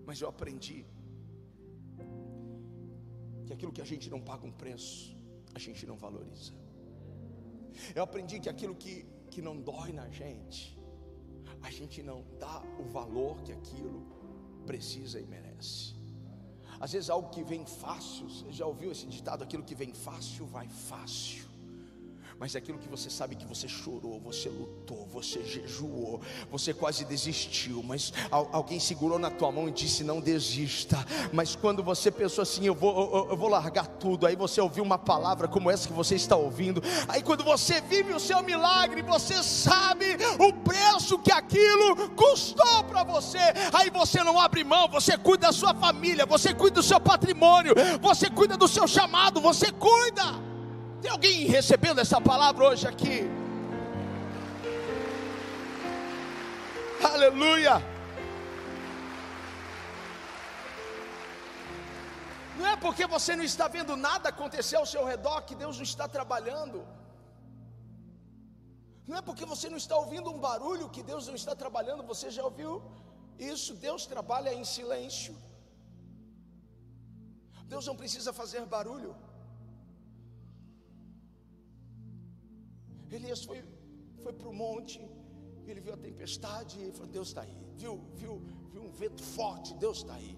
Mas 0.06 0.22
eu 0.22 0.30
aprendi 0.30 0.86
que 3.46 3.52
aquilo 3.52 3.74
que 3.74 3.82
a 3.82 3.86
gente 3.86 4.10
não 4.10 4.22
paga 4.22 4.46
um 4.46 4.52
preço, 4.52 5.14
a 5.54 5.60
gente 5.60 5.86
não 5.86 5.98
valoriza. 5.98 6.54
Eu 7.94 8.04
aprendi 8.04 8.40
que 8.40 8.48
aquilo 8.48 8.76
que, 8.76 9.06
que 9.30 9.42
não 9.42 9.60
dói 9.60 9.92
na 9.92 10.10
gente, 10.10 10.77
a 11.62 11.72
gente 11.72 12.02
não 12.04 12.24
dá 12.40 12.62
o 12.80 12.84
valor 12.84 13.42
que 13.42 13.52
aquilo 13.52 14.06
precisa 14.66 15.20
e 15.20 15.26
merece. 15.26 15.96
Às 16.80 16.92
vezes 16.92 17.10
algo 17.10 17.30
que 17.30 17.44
vem 17.44 17.66
fácil, 17.66 18.30
você 18.30 18.52
já 18.52 18.66
ouviu 18.66 18.92
esse 18.92 19.08
ditado? 19.08 19.44
Aquilo 19.44 19.64
que 19.64 19.74
vem 19.74 19.94
fácil 19.94 20.46
vai 20.46 20.68
fácil 20.68 21.47
mas 22.40 22.54
é 22.54 22.60
aquilo 22.60 22.78
que 22.78 22.88
você 22.88 23.10
sabe 23.10 23.36
que 23.36 23.46
você 23.46 23.68
chorou, 23.68 24.20
você 24.20 24.48
lutou, 24.48 25.08
você 25.08 25.44
jejuou, 25.44 26.22
você 26.52 26.72
quase 26.72 27.04
desistiu, 27.04 27.82
mas 27.82 28.14
alguém 28.30 28.80
segurou 28.80 29.18
na 29.18 29.32
tua 29.32 29.52
mão 29.52 29.68
e 29.68 29.72
disse: 29.72 30.04
Não 30.04 30.20
desista. 30.20 30.98
Mas 31.34 31.56
quando 31.56 31.82
você 31.82 32.12
pensou 32.12 32.44
assim, 32.44 32.66
eu 32.66 32.76
vou, 32.76 33.12
eu, 33.12 33.30
eu 33.32 33.38
vou 33.38 33.50
largar 33.50 33.88
tudo, 33.88 34.28
aí 34.28 34.36
você 34.36 34.62
ouviu 34.62 34.84
uma 34.84 35.00
palavra 35.00 35.48
como 35.48 35.72
essa 35.72 35.88
que 35.88 35.94
você 35.94 36.16
está 36.16 36.36
ouvindo, 36.36 36.82
aí 37.08 37.24
quando 37.24 37.44
você 37.44 37.82
vive 37.82 38.14
o 38.14 38.20
seu 38.20 38.44
milagre, 38.44 39.02
você 39.02 39.42
sabe 39.42 40.06
o 40.40 40.54
preço 40.54 41.18
que 41.18 41.32
aquilo 41.32 42.10
custou 42.12 42.84
para 42.84 43.04
você, 43.04 43.40
aí 43.74 43.90
você 43.90 44.24
não 44.24 44.40
abre 44.40 44.64
mão, 44.64 44.88
você 44.88 45.18
cuida 45.18 45.48
da 45.48 45.54
sua 45.54 45.74
família, 45.74 46.26
você 46.26 46.54
cuida 46.54 46.76
do 46.76 46.84
seu 46.84 47.00
patrimônio, 47.00 47.74
você 48.02 48.30
cuida 48.30 48.56
do 48.56 48.68
seu 48.68 48.88
chamado, 48.88 49.42
você 49.42 49.72
cuida. 49.72 50.47
Tem 51.02 51.12
alguém 51.12 51.46
recebendo 51.46 52.00
essa 52.00 52.20
palavra 52.20 52.64
hoje 52.70 52.88
aqui? 52.88 53.18
Aleluia! 57.12 57.76
Não 62.58 62.66
é 62.66 62.76
porque 62.76 63.06
você 63.06 63.36
não 63.36 63.44
está 63.44 63.68
vendo 63.68 63.96
nada 63.96 64.30
acontecer 64.30 64.78
ao 64.78 64.88
seu 64.94 65.04
redor 65.06 65.42
que 65.42 65.56
Deus 65.64 65.76
não 65.78 65.84
está 65.84 66.08
trabalhando. 66.08 66.80
Não 69.08 69.18
é 69.18 69.22
porque 69.22 69.46
você 69.46 69.70
não 69.70 69.78
está 69.78 69.96
ouvindo 69.96 70.32
um 70.32 70.40
barulho 70.40 70.90
que 70.90 71.04
Deus 71.12 71.28
não 71.28 71.36
está 71.36 71.56
trabalhando. 71.56 72.10
Você 72.12 72.32
já 72.32 72.44
ouviu 72.44 72.72
isso? 73.38 73.76
Deus 73.76 74.08
trabalha 74.08 74.52
em 74.54 74.66
silêncio. 74.66 75.36
Deus 77.66 77.86
não 77.86 77.96
precisa 77.96 78.34
fazer 78.34 78.66
barulho. 78.66 79.16
Elias 83.16 83.44
foi, 83.44 83.64
foi 84.24 84.34
para 84.34 84.50
o 84.50 84.54
monte, 84.54 85.00
ele 85.66 85.82
viu 85.82 85.94
a 85.94 85.98
tempestade 85.98 86.80
e 86.82 86.92
falou: 86.92 87.08
Deus 87.08 87.30
está 87.30 87.42
aí. 87.42 87.58
Viu, 87.76 88.02
viu, 88.16 88.42
viu 88.72 88.84
um 88.84 88.92
vento 88.92 89.24
forte, 89.24 89.74
Deus 89.76 89.98
está 90.00 90.16
aí. 90.16 90.38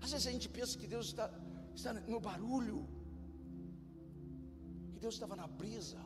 Às 0.00 0.12
vezes 0.12 0.26
a 0.26 0.30
gente 0.30 0.48
pensa 0.48 0.78
que 0.78 0.86
Deus 0.86 1.06
está, 1.06 1.30
está 1.74 1.92
no 1.92 2.20
barulho, 2.20 2.88
que 4.92 5.00
Deus 5.00 5.14
estava 5.14 5.36
na 5.36 5.46
brisa, 5.46 5.98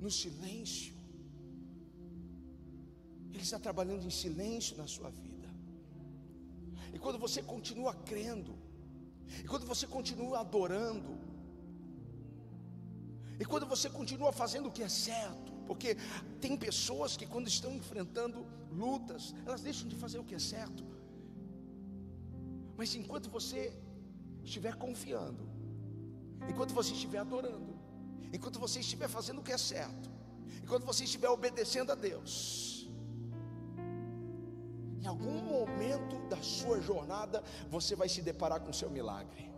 no 0.00 0.10
silêncio. 0.10 0.94
Ele 3.32 3.42
está 3.42 3.58
trabalhando 3.58 4.04
em 4.04 4.10
silêncio 4.10 4.76
na 4.76 4.86
sua 4.86 5.10
vida. 5.10 5.48
E 6.92 6.98
quando 6.98 7.18
você 7.18 7.42
continua 7.42 7.94
crendo, 7.94 8.54
e 9.44 9.46
quando 9.46 9.66
você 9.66 9.86
continua 9.86 10.40
adorando, 10.40 11.16
e 13.40 13.44
quando 13.44 13.64
você 13.64 13.88
continua 13.88 14.30
fazendo 14.32 14.68
o 14.68 14.70
que 14.70 14.82
é 14.82 14.88
certo, 14.88 15.50
porque 15.66 15.96
tem 16.42 16.58
pessoas 16.58 17.16
que 17.16 17.24
quando 17.24 17.48
estão 17.48 17.72
enfrentando 17.72 18.46
lutas, 18.70 19.34
elas 19.46 19.62
deixam 19.62 19.88
de 19.88 19.96
fazer 19.96 20.18
o 20.18 20.24
que 20.24 20.34
é 20.34 20.38
certo. 20.38 20.84
Mas 22.76 22.94
enquanto 22.94 23.30
você 23.30 23.72
estiver 24.44 24.74
confiando, 24.74 25.48
enquanto 26.50 26.74
você 26.74 26.92
estiver 26.92 27.18
adorando, 27.18 27.74
enquanto 28.30 28.60
você 28.60 28.80
estiver 28.80 29.08
fazendo 29.08 29.38
o 29.38 29.42
que 29.42 29.52
é 29.52 29.58
certo, 29.58 30.10
enquanto 30.62 30.84
você 30.84 31.04
estiver 31.04 31.30
obedecendo 31.30 31.92
a 31.92 31.94
Deus, 31.94 32.90
em 35.00 35.06
algum 35.06 35.40
momento 35.40 36.18
da 36.28 36.42
sua 36.42 36.78
jornada 36.78 37.42
você 37.70 37.96
vai 37.96 38.08
se 38.08 38.20
deparar 38.20 38.60
com 38.60 38.70
o 38.70 38.74
seu 38.74 38.90
milagre. 38.90 39.50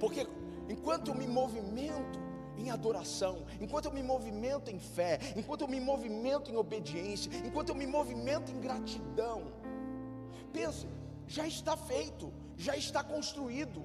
Porque 0.00 0.26
enquanto 0.70 1.08
eu 1.08 1.14
me 1.14 1.26
movimento 1.26 2.18
em 2.56 2.70
adoração, 2.70 3.44
enquanto 3.60 3.86
eu 3.86 3.92
me 3.92 4.02
movimento 4.02 4.70
em 4.70 4.78
fé, 4.78 5.18
enquanto 5.36 5.62
eu 5.62 5.68
me 5.68 5.80
movimento 5.80 6.50
em 6.50 6.56
obediência, 6.56 7.30
enquanto 7.44 7.70
eu 7.70 7.74
me 7.74 7.86
movimento 7.86 8.52
em 8.52 8.60
gratidão, 8.60 9.52
pense, 10.52 10.86
já 11.26 11.46
está 11.46 11.76
feito, 11.76 12.32
já 12.56 12.76
está 12.76 13.02
construído. 13.02 13.82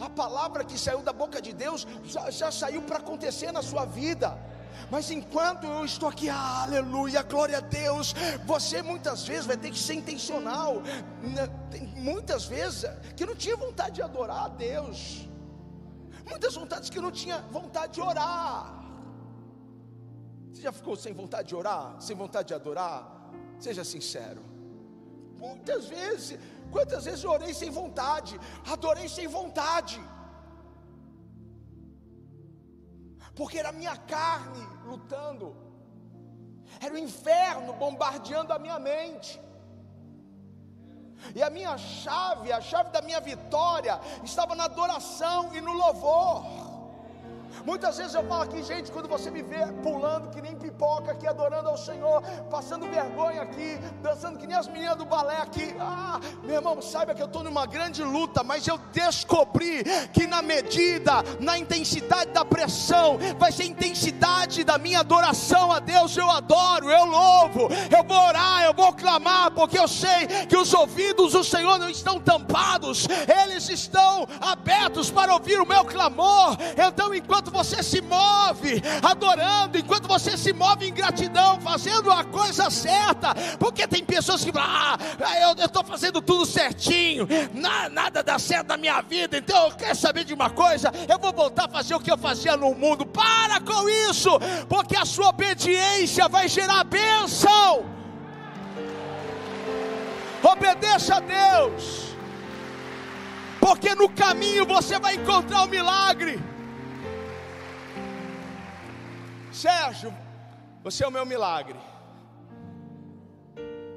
A 0.00 0.10
palavra 0.10 0.64
que 0.64 0.76
saiu 0.78 1.02
da 1.02 1.12
boca 1.12 1.40
de 1.40 1.52
Deus 1.52 1.86
já, 2.04 2.30
já 2.30 2.50
saiu 2.50 2.82
para 2.82 2.96
acontecer 2.96 3.52
na 3.52 3.62
sua 3.62 3.84
vida. 3.84 4.36
Mas 4.90 5.10
enquanto 5.10 5.64
eu 5.64 5.84
estou 5.84 6.08
aqui, 6.08 6.28
aleluia, 6.28 7.22
glória 7.22 7.58
a 7.58 7.60
Deus, 7.60 8.14
você 8.44 8.82
muitas 8.82 9.26
vezes 9.26 9.46
vai 9.46 9.56
ter 9.56 9.70
que 9.70 9.78
ser 9.78 9.94
intencional. 9.94 10.82
Tem 11.70 11.86
muitas 11.96 12.44
vezes 12.44 12.84
que 13.16 13.24
não 13.24 13.34
tinha 13.34 13.56
vontade 13.56 13.96
de 13.96 14.02
adorar 14.02 14.44
a 14.46 14.48
Deus 14.48 15.26
muitas 16.30 16.54
vontades 16.60 16.90
que 16.90 16.98
eu 16.98 17.06
não 17.06 17.14
tinha 17.22 17.38
vontade 17.58 17.92
de 17.94 18.00
orar. 18.00 18.86
Você 20.50 20.62
já 20.62 20.72
ficou 20.72 20.96
sem 20.96 21.12
vontade 21.12 21.48
de 21.48 21.56
orar, 21.60 22.00
sem 22.00 22.16
vontade 22.16 22.48
de 22.48 22.54
adorar? 22.54 23.00
Seja 23.58 23.84
sincero. 23.84 24.42
Muitas 25.38 25.86
vezes, 25.86 26.38
quantas 26.70 27.04
vezes 27.04 27.22
eu 27.24 27.30
orei 27.30 27.52
sem 27.54 27.70
vontade, 27.70 28.40
adorei 28.74 29.08
sem 29.08 29.26
vontade, 29.26 30.00
porque 33.34 33.58
era 33.58 33.68
a 33.68 33.78
minha 33.80 33.96
carne 34.14 34.66
lutando, 34.90 35.54
era 36.80 36.94
o 36.94 36.98
inferno 36.98 37.72
bombardeando 37.74 38.52
a 38.52 38.58
minha 38.58 38.78
mente. 38.78 39.32
E 41.36 41.42
a 41.42 41.50
minha 41.50 41.76
chave, 41.76 42.50
a 42.50 42.62
chave 42.62 42.88
da 42.88 43.02
minha 43.02 43.20
vitória, 43.20 44.00
estava 44.24 44.54
na 44.54 44.64
adoração 44.64 45.54
e 45.54 45.60
no 45.60 45.70
louvor. 45.70 46.65
Muitas 47.66 47.96
vezes 47.98 48.14
eu 48.14 48.24
falo 48.28 48.42
aqui, 48.42 48.62
gente, 48.62 48.92
quando 48.92 49.08
você 49.08 49.28
me 49.28 49.42
vê 49.42 49.66
pulando 49.82 50.30
que 50.30 50.40
nem 50.40 50.54
pipoca 50.54 51.10
aqui, 51.10 51.26
adorando 51.26 51.68
ao 51.68 51.76
Senhor, 51.76 52.22
passando 52.48 52.88
vergonha 52.88 53.42
aqui, 53.42 53.76
dançando 54.00 54.38
que 54.38 54.46
nem 54.46 54.56
as 54.56 54.68
meninas 54.68 54.96
do 54.96 55.04
balé 55.04 55.38
aqui, 55.38 55.74
ah, 55.80 56.20
meu 56.44 56.54
irmão, 56.54 56.80
saiba 56.80 57.12
que 57.12 57.20
eu 57.20 57.26
estou 57.26 57.42
numa 57.42 57.66
grande 57.66 58.04
luta, 58.04 58.44
mas 58.44 58.68
eu 58.68 58.78
descobri 58.92 59.82
que 60.12 60.28
na 60.28 60.42
medida, 60.42 61.24
na 61.40 61.58
intensidade 61.58 62.30
da 62.30 62.44
pressão, 62.44 63.18
vai 63.36 63.50
ser 63.50 63.64
intensidade 63.64 64.62
da 64.62 64.78
minha 64.78 65.00
adoração 65.00 65.72
a 65.72 65.80
Deus. 65.80 66.16
Eu 66.16 66.30
adoro, 66.30 66.88
eu 66.88 67.04
louvo, 67.04 67.68
eu 67.90 68.04
vou 68.04 68.28
orar, 68.28 68.62
eu 68.62 68.74
vou 68.74 68.92
clamar, 68.92 69.50
porque 69.50 69.76
eu 69.76 69.88
sei 69.88 70.28
que 70.48 70.56
os 70.56 70.72
ouvidos 70.72 71.32
do 71.32 71.42
Senhor 71.42 71.80
não 71.80 71.90
estão 71.90 72.20
tampados, 72.20 73.08
eles 73.42 73.68
estão 73.68 74.24
abertos 74.40 75.10
para 75.10 75.34
ouvir 75.34 75.60
o 75.60 75.66
meu 75.66 75.84
clamor. 75.84 76.56
Então, 76.76 77.12
enquanto 77.12 77.55
você 77.56 77.82
se 77.82 78.02
move 78.02 78.82
adorando, 79.02 79.78
enquanto 79.78 80.06
você 80.06 80.36
se 80.36 80.52
move 80.52 80.86
em 80.86 80.92
gratidão, 80.92 81.58
fazendo 81.60 82.12
a 82.12 82.22
coisa 82.22 82.68
certa, 82.68 83.34
porque 83.58 83.86
tem 83.88 84.04
pessoas 84.04 84.44
que 84.44 84.52
ah, 84.54 84.98
eu 85.40 85.64
estou 85.64 85.82
fazendo 85.82 86.20
tudo 86.20 86.44
certinho, 86.44 87.26
na, 87.54 87.88
nada 87.88 88.22
dá 88.22 88.38
certo 88.38 88.68
na 88.68 88.76
minha 88.76 89.00
vida, 89.00 89.38
então 89.38 89.68
eu 89.68 89.72
quero 89.72 89.96
saber 89.96 90.24
de 90.24 90.34
uma 90.34 90.50
coisa, 90.50 90.92
eu 91.08 91.18
vou 91.18 91.32
voltar 91.32 91.64
a 91.64 91.68
fazer 91.68 91.94
o 91.94 92.00
que 92.00 92.12
eu 92.12 92.18
fazia 92.18 92.56
no 92.56 92.74
mundo. 92.74 93.06
Para 93.06 93.58
com 93.60 93.88
isso, 93.88 94.30
porque 94.68 94.96
a 94.96 95.06
sua 95.06 95.28
obediência 95.30 96.28
vai 96.28 96.48
gerar 96.48 96.84
bênção. 96.84 97.86
Obedeça 100.42 101.16
a 101.16 101.20
Deus, 101.20 102.14
porque 103.58 103.94
no 103.94 104.08
caminho 104.10 104.66
você 104.66 104.98
vai 104.98 105.14
encontrar 105.14 105.62
o 105.62 105.68
milagre. 105.68 106.55
Sérgio, 109.56 110.14
você 110.84 111.02
é 111.02 111.08
o 111.08 111.10
meu 111.10 111.24
milagre. 111.24 111.78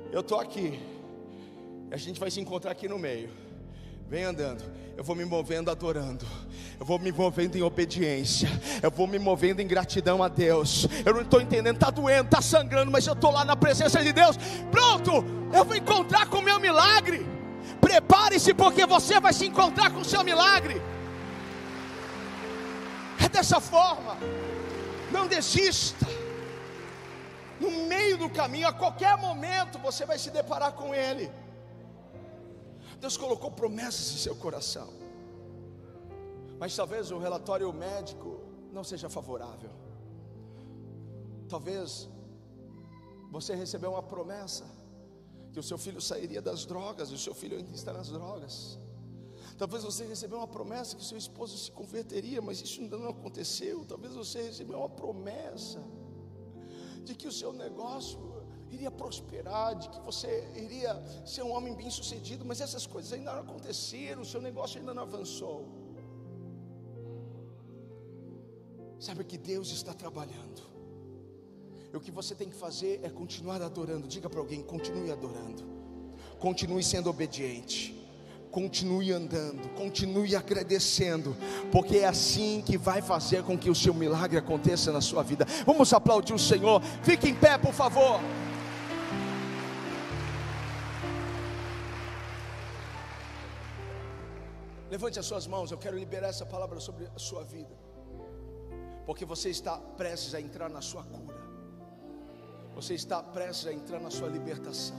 Eu 0.09 0.21
estou 0.21 0.39
aqui. 0.39 0.79
A 1.91 1.97
gente 1.97 2.17
vai 2.17 2.31
se 2.31 2.39
encontrar 2.39 2.71
aqui 2.71 2.87
no 2.87 2.97
meio. 2.97 3.29
Vem 4.07 4.23
andando. 4.23 4.63
Eu 4.95 5.03
vou 5.03 5.17
me 5.17 5.25
movendo 5.25 5.69
adorando. 5.69 6.25
Eu 6.79 6.85
vou 6.85 6.97
me 6.97 7.11
movendo 7.11 7.57
em 7.57 7.61
obediência. 7.61 8.47
Eu 8.81 8.89
vou 8.89 9.05
me 9.05 9.19
movendo 9.19 9.59
em 9.59 9.67
gratidão 9.67 10.23
a 10.23 10.29
Deus. 10.29 10.87
Eu 11.05 11.13
não 11.13 11.23
estou 11.23 11.41
entendendo, 11.41 11.75
está 11.75 11.89
doendo, 11.89 12.27
está 12.27 12.41
sangrando, 12.41 12.89
mas 12.89 13.05
eu 13.05 13.13
estou 13.13 13.29
lá 13.29 13.43
na 13.43 13.57
presença 13.57 14.01
de 14.01 14.13
Deus. 14.13 14.37
Pronto, 14.71 15.11
eu 15.53 15.65
vou 15.65 15.75
encontrar 15.75 16.27
com 16.27 16.37
o 16.37 16.41
meu 16.41 16.57
milagre. 16.57 17.27
Prepare-se, 17.81 18.53
porque 18.53 18.85
você 18.85 19.19
vai 19.19 19.33
se 19.33 19.45
encontrar 19.45 19.91
com 19.91 19.99
o 19.99 20.05
seu 20.05 20.23
milagre. 20.23 20.81
É 23.21 23.27
dessa 23.27 23.59
forma. 23.59 24.15
Não 25.11 25.27
desista. 25.27 26.05
No 27.59 27.71
meio 27.87 28.17
do 28.17 28.29
caminho, 28.29 28.67
a 28.67 28.73
qualquer 28.73 29.17
momento, 29.17 29.77
você 29.79 30.05
vai 30.05 30.17
se 30.17 30.29
deparar 30.29 30.73
com 30.73 30.95
Ele. 30.95 31.29
Deus 32.99 33.17
colocou 33.17 33.51
promessas 33.51 34.11
em 34.13 34.17
seu 34.17 34.35
coração. 34.35 34.89
Mas 36.59 36.75
talvez 36.75 37.11
o 37.11 37.17
relatório 37.17 37.71
médico 37.71 38.41
não 38.71 38.83
seja 38.83 39.09
favorável. 39.09 39.71
Talvez 41.47 42.09
você 43.31 43.55
recebeu 43.55 43.91
uma 43.91 44.03
promessa 44.03 44.65
que 45.51 45.59
o 45.59 45.63
seu 45.63 45.77
filho 45.77 46.01
sairia 46.01 46.41
das 46.41 46.65
drogas, 46.65 47.09
e 47.09 47.13
o 47.13 47.17
seu 47.17 47.33
filho 47.33 47.57
ainda 47.57 47.73
está 47.73 47.91
nas 47.91 48.09
drogas. 48.09 48.77
Talvez 49.59 49.83
você 49.83 50.05
recebeu 50.05 50.37
uma 50.37 50.47
promessa 50.47 50.95
que 50.95 51.03
seu 51.03 51.17
esposo 51.17 51.57
se 51.57 51.69
converteria, 51.69 52.41
mas 52.41 52.61
isso 52.61 52.79
ainda 52.79 52.97
não 52.97 53.09
aconteceu. 53.09 53.83
Talvez 53.85 54.13
você 54.13 54.43
recebeu 54.43 54.77
uma 54.79 54.87
promessa 54.87 55.83
de 57.03 57.13
que 57.13 57.27
o 57.27 57.31
seu 57.31 57.51
negócio 57.51 58.17
iria 58.71 58.89
prosperar, 58.89 59.75
de 59.75 59.89
que 59.89 59.99
você 59.99 60.47
iria 60.55 60.93
ser 61.25 61.43
um 61.43 61.51
homem 61.51 61.75
bem-sucedido, 61.75 62.45
mas 62.45 62.61
essas 62.61 62.87
coisas 62.87 63.11
ainda 63.11 63.33
não 63.33 63.41
aconteceram, 63.41 64.21
o 64.21 64.25
seu 64.25 64.41
negócio 64.41 64.79
ainda 64.79 64.93
não 64.93 65.03
avançou. 65.03 65.67
Sabe 68.97 69.25
que 69.25 69.37
Deus 69.37 69.71
está 69.71 69.93
trabalhando. 69.93 70.61
E 71.91 71.97
o 71.97 71.99
que 71.99 72.11
você 72.11 72.33
tem 72.33 72.49
que 72.49 72.55
fazer 72.55 73.01
é 73.03 73.09
continuar 73.09 73.61
adorando. 73.61 74.07
Diga 74.07 74.29
para 74.29 74.39
alguém: 74.39 74.63
continue 74.63 75.11
adorando, 75.11 75.63
continue 76.39 76.81
sendo 76.81 77.09
obediente 77.09 77.98
continue 78.51 79.11
andando, 79.11 79.69
continue 79.75 80.35
agradecendo, 80.35 81.35
porque 81.71 81.97
é 81.97 82.07
assim 82.07 82.63
que 82.65 82.77
vai 82.77 83.01
fazer 83.01 83.43
com 83.43 83.57
que 83.57 83.69
o 83.69 83.75
seu 83.75 83.93
milagre 83.93 84.37
aconteça 84.37 84.91
na 84.91 85.01
sua 85.01 85.23
vida. 85.23 85.45
Vamos 85.65 85.93
aplaudir 85.93 86.33
o 86.33 86.39
Senhor. 86.39 86.81
Fique 87.03 87.29
em 87.29 87.35
pé, 87.35 87.57
por 87.57 87.73
favor. 87.73 88.19
Levante 94.89 95.19
as 95.19 95.25
suas 95.27 95.45
mãos, 95.45 95.71
eu 95.71 95.77
quero 95.77 95.95
liberar 95.95 96.29
essa 96.29 96.45
palavra 96.45 96.79
sobre 96.79 97.07
a 97.15 97.19
sua 97.19 97.43
vida, 97.43 97.77
porque 99.05 99.23
você 99.23 99.49
está 99.51 99.77
prestes 99.77 100.33
a 100.33 100.41
entrar 100.41 100.67
na 100.67 100.81
sua 100.81 101.03
cura, 101.03 101.39
você 102.73 102.95
está 102.95 103.21
prestes 103.21 103.67
a 103.67 103.73
entrar 103.73 103.99
na 103.99 104.09
sua 104.09 104.27
libertação, 104.27 104.97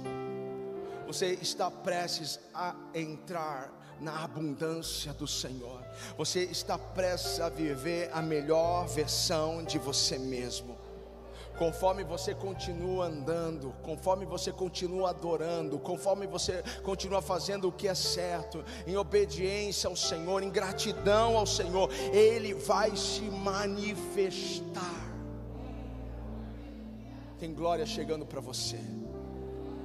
você 1.13 1.37
está 1.43 1.69
prestes 1.69 2.39
a 2.55 2.73
entrar 2.95 3.69
na 4.01 4.23
abundância 4.23 5.13
do 5.13 5.27
Senhor, 5.27 5.85
você 6.17 6.45
está 6.45 6.79
prestes 6.79 7.41
a 7.41 7.49
viver 7.49 8.09
a 8.13 8.23
melhor 8.23 8.87
versão 8.87 9.65
de 9.65 9.77
você 9.77 10.19
mesmo 10.19 10.79
conforme 11.59 12.03
você 12.03 12.35
continua 12.35 13.05
andando, 13.05 13.75
conforme 13.83 14.25
você 14.25 14.51
continua 14.51 15.11
adorando, 15.11 15.79
conforme 15.79 16.27
você 16.27 16.63
continua 16.83 17.21
fazendo 17.21 17.69
o 17.69 17.73
que 17.73 17.87
é 17.87 17.95
certo, 17.95 18.65
em 18.87 18.97
obediência 18.97 19.87
ao 19.87 19.95
Senhor, 19.95 20.43
em 20.43 20.49
gratidão 20.49 21.37
ao 21.37 21.45
Senhor, 21.45 21.93
Ele 22.15 22.55
vai 22.55 22.97
se 22.97 23.25
manifestar. 23.25 25.13
Tem 27.39 27.53
glória 27.53 27.85
chegando 27.85 28.25
para 28.25 28.41
você. 28.41 28.79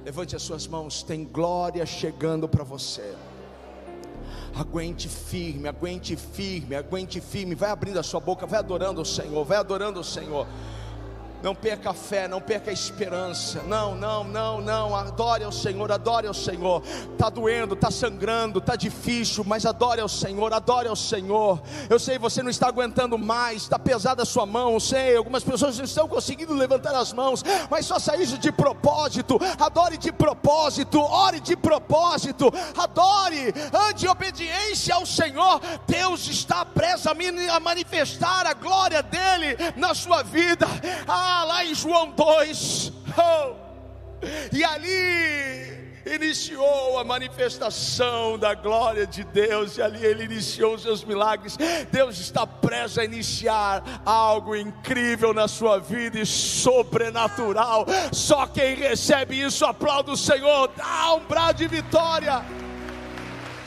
Levante 0.06 0.36
as 0.36 0.42
suas 0.42 0.68
mãos, 0.68 1.02
tem 1.02 1.24
glória 1.24 1.84
chegando 1.84 2.48
para 2.48 2.62
você. 2.62 3.12
Aguente 4.54 5.08
firme, 5.08 5.66
aguente 5.66 6.14
firme, 6.14 6.76
aguente 6.76 7.20
firme. 7.20 7.56
Vai 7.56 7.70
abrindo 7.70 7.98
a 7.98 8.04
sua 8.04 8.20
boca, 8.20 8.46
vai 8.46 8.60
adorando 8.60 9.00
o 9.00 9.04
Senhor, 9.04 9.44
vai 9.44 9.58
adorando 9.58 9.98
o 9.98 10.04
Senhor. 10.04 10.46
Não 11.42 11.54
perca 11.54 11.90
a 11.90 11.94
fé, 11.94 12.26
não 12.26 12.40
perca 12.40 12.70
a 12.70 12.72
esperança. 12.72 13.62
Não, 13.62 13.94
não, 13.94 14.24
não, 14.24 14.60
não. 14.60 14.96
Adore 14.96 15.44
ao 15.44 15.52
Senhor, 15.52 15.92
adore 15.92 16.26
ao 16.26 16.34
Senhor. 16.34 16.82
Está 17.12 17.28
doendo, 17.28 17.74
está 17.74 17.90
sangrando, 17.90 18.58
está 18.58 18.74
difícil, 18.74 19.44
mas 19.44 19.66
adore 19.66 20.00
ao 20.00 20.08
Senhor, 20.08 20.52
adore 20.52 20.88
ao 20.88 20.96
Senhor. 20.96 21.60
Eu 21.88 21.98
sei, 21.98 22.18
você 22.18 22.42
não 22.42 22.50
está 22.50 22.68
aguentando 22.68 23.18
mais, 23.18 23.62
está 23.62 23.78
pesada 23.78 24.22
a 24.22 24.26
sua 24.26 24.46
mão. 24.46 24.74
Eu 24.74 24.80
sei, 24.80 25.16
algumas 25.16 25.44
pessoas 25.44 25.76
não 25.78 25.84
estão 25.84 26.08
conseguindo 26.08 26.54
levantar 26.54 26.94
as 26.94 27.12
mãos, 27.12 27.44
mas 27.70 27.86
só 27.86 27.96
isso 28.14 28.38
de 28.38 28.50
propósito. 28.50 29.38
Adore 29.58 29.98
de 29.98 30.10
propósito, 30.10 31.00
ore 31.00 31.40
de 31.40 31.56
propósito. 31.56 32.52
Adore, 32.76 33.54
ande 33.88 34.06
em 34.06 34.08
obediência 34.08 34.94
ao 34.94 35.06
Senhor. 35.06 35.60
Deus 35.86 36.26
está 36.28 36.64
preso 36.64 37.08
a 37.08 37.60
manifestar 37.60 38.46
a 38.46 38.54
glória 38.54 39.02
dele 39.02 39.56
na 39.76 39.94
sua 39.94 40.22
vida. 40.22 40.66
Ah, 41.06 41.25
lá 41.44 41.64
em 41.64 41.74
João 41.74 42.10
2, 42.10 42.92
oh, 43.18 43.54
e 44.52 44.64
ali 44.64 45.76
iniciou 46.06 46.98
a 46.98 47.04
manifestação 47.04 48.38
da 48.38 48.54
glória 48.54 49.06
de 49.06 49.24
Deus, 49.24 49.76
e 49.76 49.82
ali 49.82 50.04
ele 50.04 50.24
iniciou 50.24 50.74
os 50.74 50.82
seus 50.82 51.04
milagres. 51.04 51.56
Deus 51.90 52.18
está 52.18 52.46
prestes 52.46 52.98
a 52.98 53.04
iniciar 53.04 53.82
algo 54.04 54.54
incrível 54.54 55.34
na 55.34 55.48
sua 55.48 55.80
vida 55.80 56.18
e 56.18 56.24
sobrenatural. 56.24 57.84
Só 58.12 58.46
quem 58.46 58.76
recebe 58.76 59.40
isso, 59.40 59.64
aplauda 59.64 60.12
o 60.12 60.16
Senhor, 60.16 60.70
dá 60.76 61.14
um 61.14 61.24
brado 61.24 61.58
de 61.58 61.66
vitória. 61.66 62.44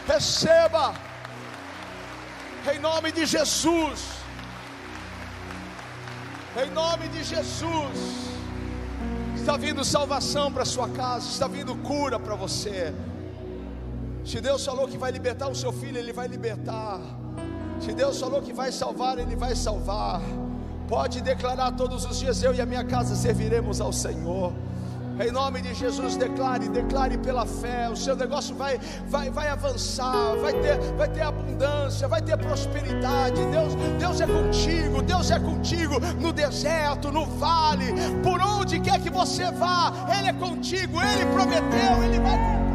Receba, 0.07 0.95
em 2.73 2.79
nome 2.79 3.11
de 3.11 3.25
Jesus. 3.25 4.18
Em 6.57 6.69
nome 6.71 7.07
de 7.09 7.23
Jesus. 7.23 8.29
Está 9.35 9.55
vindo 9.55 9.85
salvação 9.85 10.51
para 10.51 10.65
sua 10.65 10.89
casa, 10.89 11.27
está 11.27 11.47
vindo 11.47 11.75
cura 11.75 12.19
para 12.19 12.35
você. 12.35 12.93
Se 14.25 14.41
Deus 14.41 14.65
falou 14.65 14.87
que 14.87 14.97
vai 14.97 15.11
libertar 15.11 15.47
o 15.47 15.55
seu 15.55 15.71
filho, 15.71 15.97
Ele 15.97 16.11
vai 16.11 16.27
libertar. 16.27 16.99
Se 17.79 17.93
Deus 17.93 18.19
falou 18.19 18.41
que 18.41 18.51
vai 18.51 18.71
salvar, 18.71 19.19
Ele 19.19 19.35
vai 19.35 19.55
salvar. 19.55 20.21
Pode 20.87 21.21
declarar 21.21 21.71
todos 21.73 22.03
os 22.05 22.19
dias: 22.19 22.41
Eu 22.41 22.53
e 22.53 22.59
a 22.59 22.65
minha 22.65 22.83
casa 22.83 23.15
serviremos 23.15 23.79
ao 23.79 23.93
Senhor. 23.93 24.51
Em 25.19 25.31
nome 25.31 25.61
de 25.61 25.73
Jesus, 25.73 26.15
declare, 26.15 26.69
declare 26.69 27.17
pela 27.17 27.45
fé. 27.45 27.89
O 27.89 27.95
seu 27.95 28.15
negócio 28.15 28.55
vai, 28.55 28.79
vai, 29.07 29.29
vai 29.29 29.49
avançar, 29.49 30.37
vai 30.41 30.53
ter, 30.53 30.79
vai 30.97 31.09
ter 31.09 31.21
abundância, 31.21 32.07
vai 32.07 32.21
ter 32.21 32.37
prosperidade. 32.37 33.45
Deus, 33.47 33.75
Deus 33.99 34.21
é 34.21 34.27
contigo, 34.27 35.01
Deus 35.01 35.29
é 35.29 35.37
contigo 35.37 35.99
no 36.21 36.31
deserto, 36.31 37.11
no 37.11 37.25
vale, 37.25 37.93
por 38.23 38.39
onde 38.41 38.79
quer 38.79 39.01
que 39.01 39.09
você 39.09 39.51
vá, 39.51 39.91
Ele 40.17 40.29
é 40.29 40.33
contigo, 40.33 41.01
Ele 41.01 41.25
prometeu, 41.33 42.03
Ele 42.03 42.19
vai 42.19 42.68